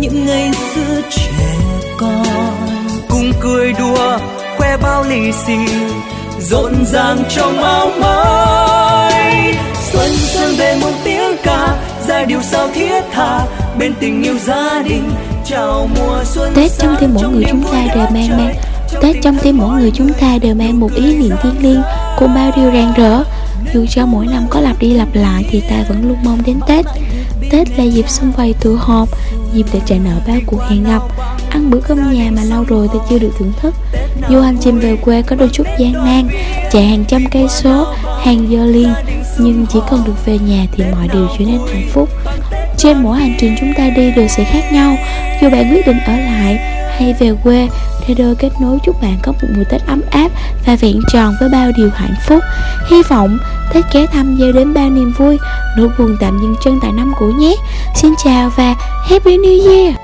những 0.00 0.26
ngày 0.26 0.50
xưa 0.74 1.00
trẻ 1.10 1.56
con. 1.98 2.56
Cùng 3.08 3.32
cười 3.40 3.72
đùa 3.72 4.18
khoe 4.56 4.76
bao 4.76 5.04
lì 5.08 5.32
xì 5.32 5.56
rộn 6.40 6.84
ràng 6.86 7.22
trong 7.28 7.62
áo 7.62 7.90
mới. 8.00 9.54
Xuân 9.92 10.10
xuân 10.16 10.54
về 10.58 10.76
một 10.80 10.92
tiếng 11.04 11.36
ca 11.42 11.76
giai 12.08 12.24
điệu 12.24 12.42
sao 12.42 12.68
thiết 12.74 13.02
tha. 13.12 13.46
Bên 13.78 13.94
tình 14.00 14.22
yêu 14.22 14.34
gia 14.46 14.82
đình 14.82 15.10
chào 15.46 15.88
mùa 15.96 16.24
xuân 16.24 16.52
Tết 16.54 16.70
trong 16.78 16.96
tim 17.00 17.14
mỗi 17.14 17.28
người 17.28 17.44
chúng 17.50 17.62
ta 17.62 17.86
đều 17.94 18.06
mang 18.10 18.36
mang. 18.36 18.54
Tết 19.02 19.16
trong 19.22 19.38
tim 19.42 19.58
mỗi 19.58 19.80
người 19.80 19.90
chúng 19.94 20.12
ta 20.12 20.38
đều 20.42 20.54
mang 20.54 20.80
một 20.80 20.90
ý 20.94 21.16
niệm 21.16 21.36
thiêng 21.42 21.62
liêng 21.62 21.82
cùng 22.18 22.34
bao 22.34 22.50
điều 22.56 22.70
rạng 22.72 22.92
rỡ. 22.96 23.22
Dù 23.74 23.86
cho 23.90 24.06
mỗi 24.06 24.26
năm 24.26 24.46
có 24.50 24.60
lặp 24.60 24.78
đi 24.78 24.94
lặp 24.94 25.08
lại 25.14 25.44
thì 25.50 25.60
ta 25.60 25.76
vẫn 25.88 26.08
luôn 26.08 26.16
mong 26.24 26.42
đến 26.46 26.60
Tết 26.66 26.86
Tết 27.50 27.78
là 27.78 27.84
dịp 27.84 28.08
xung 28.08 28.32
vầy 28.32 28.54
tụ 28.60 28.76
họp 28.76 29.08
Dịp 29.52 29.66
để 29.72 29.80
trả 29.86 29.96
nợ 29.96 30.20
bao 30.26 30.36
cuộc 30.46 30.62
hẹn 30.68 30.84
gặp 30.84 31.02
Ăn 31.50 31.70
bữa 31.70 31.80
cơm 31.80 32.12
nhà 32.12 32.30
mà 32.36 32.42
lâu 32.44 32.64
rồi 32.64 32.88
ta 32.88 32.94
chưa 33.10 33.18
được 33.18 33.30
thưởng 33.38 33.52
thức 33.60 33.74
Dù 34.28 34.40
hành 34.40 34.56
trình 34.60 34.78
về 34.78 34.96
quê 34.96 35.22
có 35.22 35.36
đôi 35.36 35.48
chút 35.52 35.66
gian 35.78 35.92
nan 35.92 36.28
Chạy 36.72 36.86
hàng 36.86 37.04
trăm 37.08 37.24
cây 37.30 37.46
số, 37.48 37.86
hàng 38.22 38.50
giờ 38.50 38.64
liền 38.64 38.92
Nhưng 39.38 39.66
chỉ 39.72 39.78
cần 39.90 40.04
được 40.06 40.26
về 40.26 40.38
nhà 40.38 40.66
thì 40.72 40.84
mọi 40.92 41.08
điều 41.12 41.28
trở 41.38 41.44
nên 41.44 41.60
hạnh 41.72 41.88
phúc 41.92 42.08
Trên 42.76 43.02
mỗi 43.02 43.18
hành 43.18 43.34
trình 43.40 43.56
chúng 43.60 43.72
ta 43.76 43.90
đi 43.96 44.10
đều 44.16 44.28
sẽ 44.28 44.44
khác 44.44 44.72
nhau 44.72 44.96
Dù 45.42 45.50
bạn 45.50 45.72
quyết 45.72 45.86
định 45.86 45.98
ở 46.06 46.12
lại 46.12 46.58
hay 46.98 47.14
về 47.20 47.32
quê 47.44 47.68
Trader 48.06 48.38
kết 48.38 48.50
nối 48.60 48.78
chúc 48.84 49.02
bạn 49.02 49.18
có 49.22 49.32
một 49.32 49.48
mùa 49.56 49.64
Tết 49.64 49.86
ấm 49.86 50.02
áp 50.10 50.30
và 50.66 50.76
vẹn 50.76 51.00
tròn 51.12 51.34
với 51.40 51.48
bao 51.48 51.70
điều 51.76 51.90
hạnh 51.94 52.14
phúc. 52.26 52.40
Hy 52.90 53.02
vọng 53.02 53.38
Tết 53.74 53.84
ghé 53.92 54.06
thăm 54.06 54.36
gieo 54.38 54.52
đến 54.52 54.74
bao 54.74 54.90
niềm 54.90 55.12
vui, 55.18 55.38
nỗi 55.76 55.88
buồn 55.98 56.16
tạm 56.20 56.38
dừng 56.42 56.54
chân 56.64 56.78
tại 56.82 56.92
năm 56.92 57.12
cũ 57.18 57.26
nhé. 57.26 57.54
Xin 57.94 58.14
chào 58.24 58.50
và 58.56 58.74
Happy 59.10 59.36
New 59.36 59.70
Year! 59.70 59.99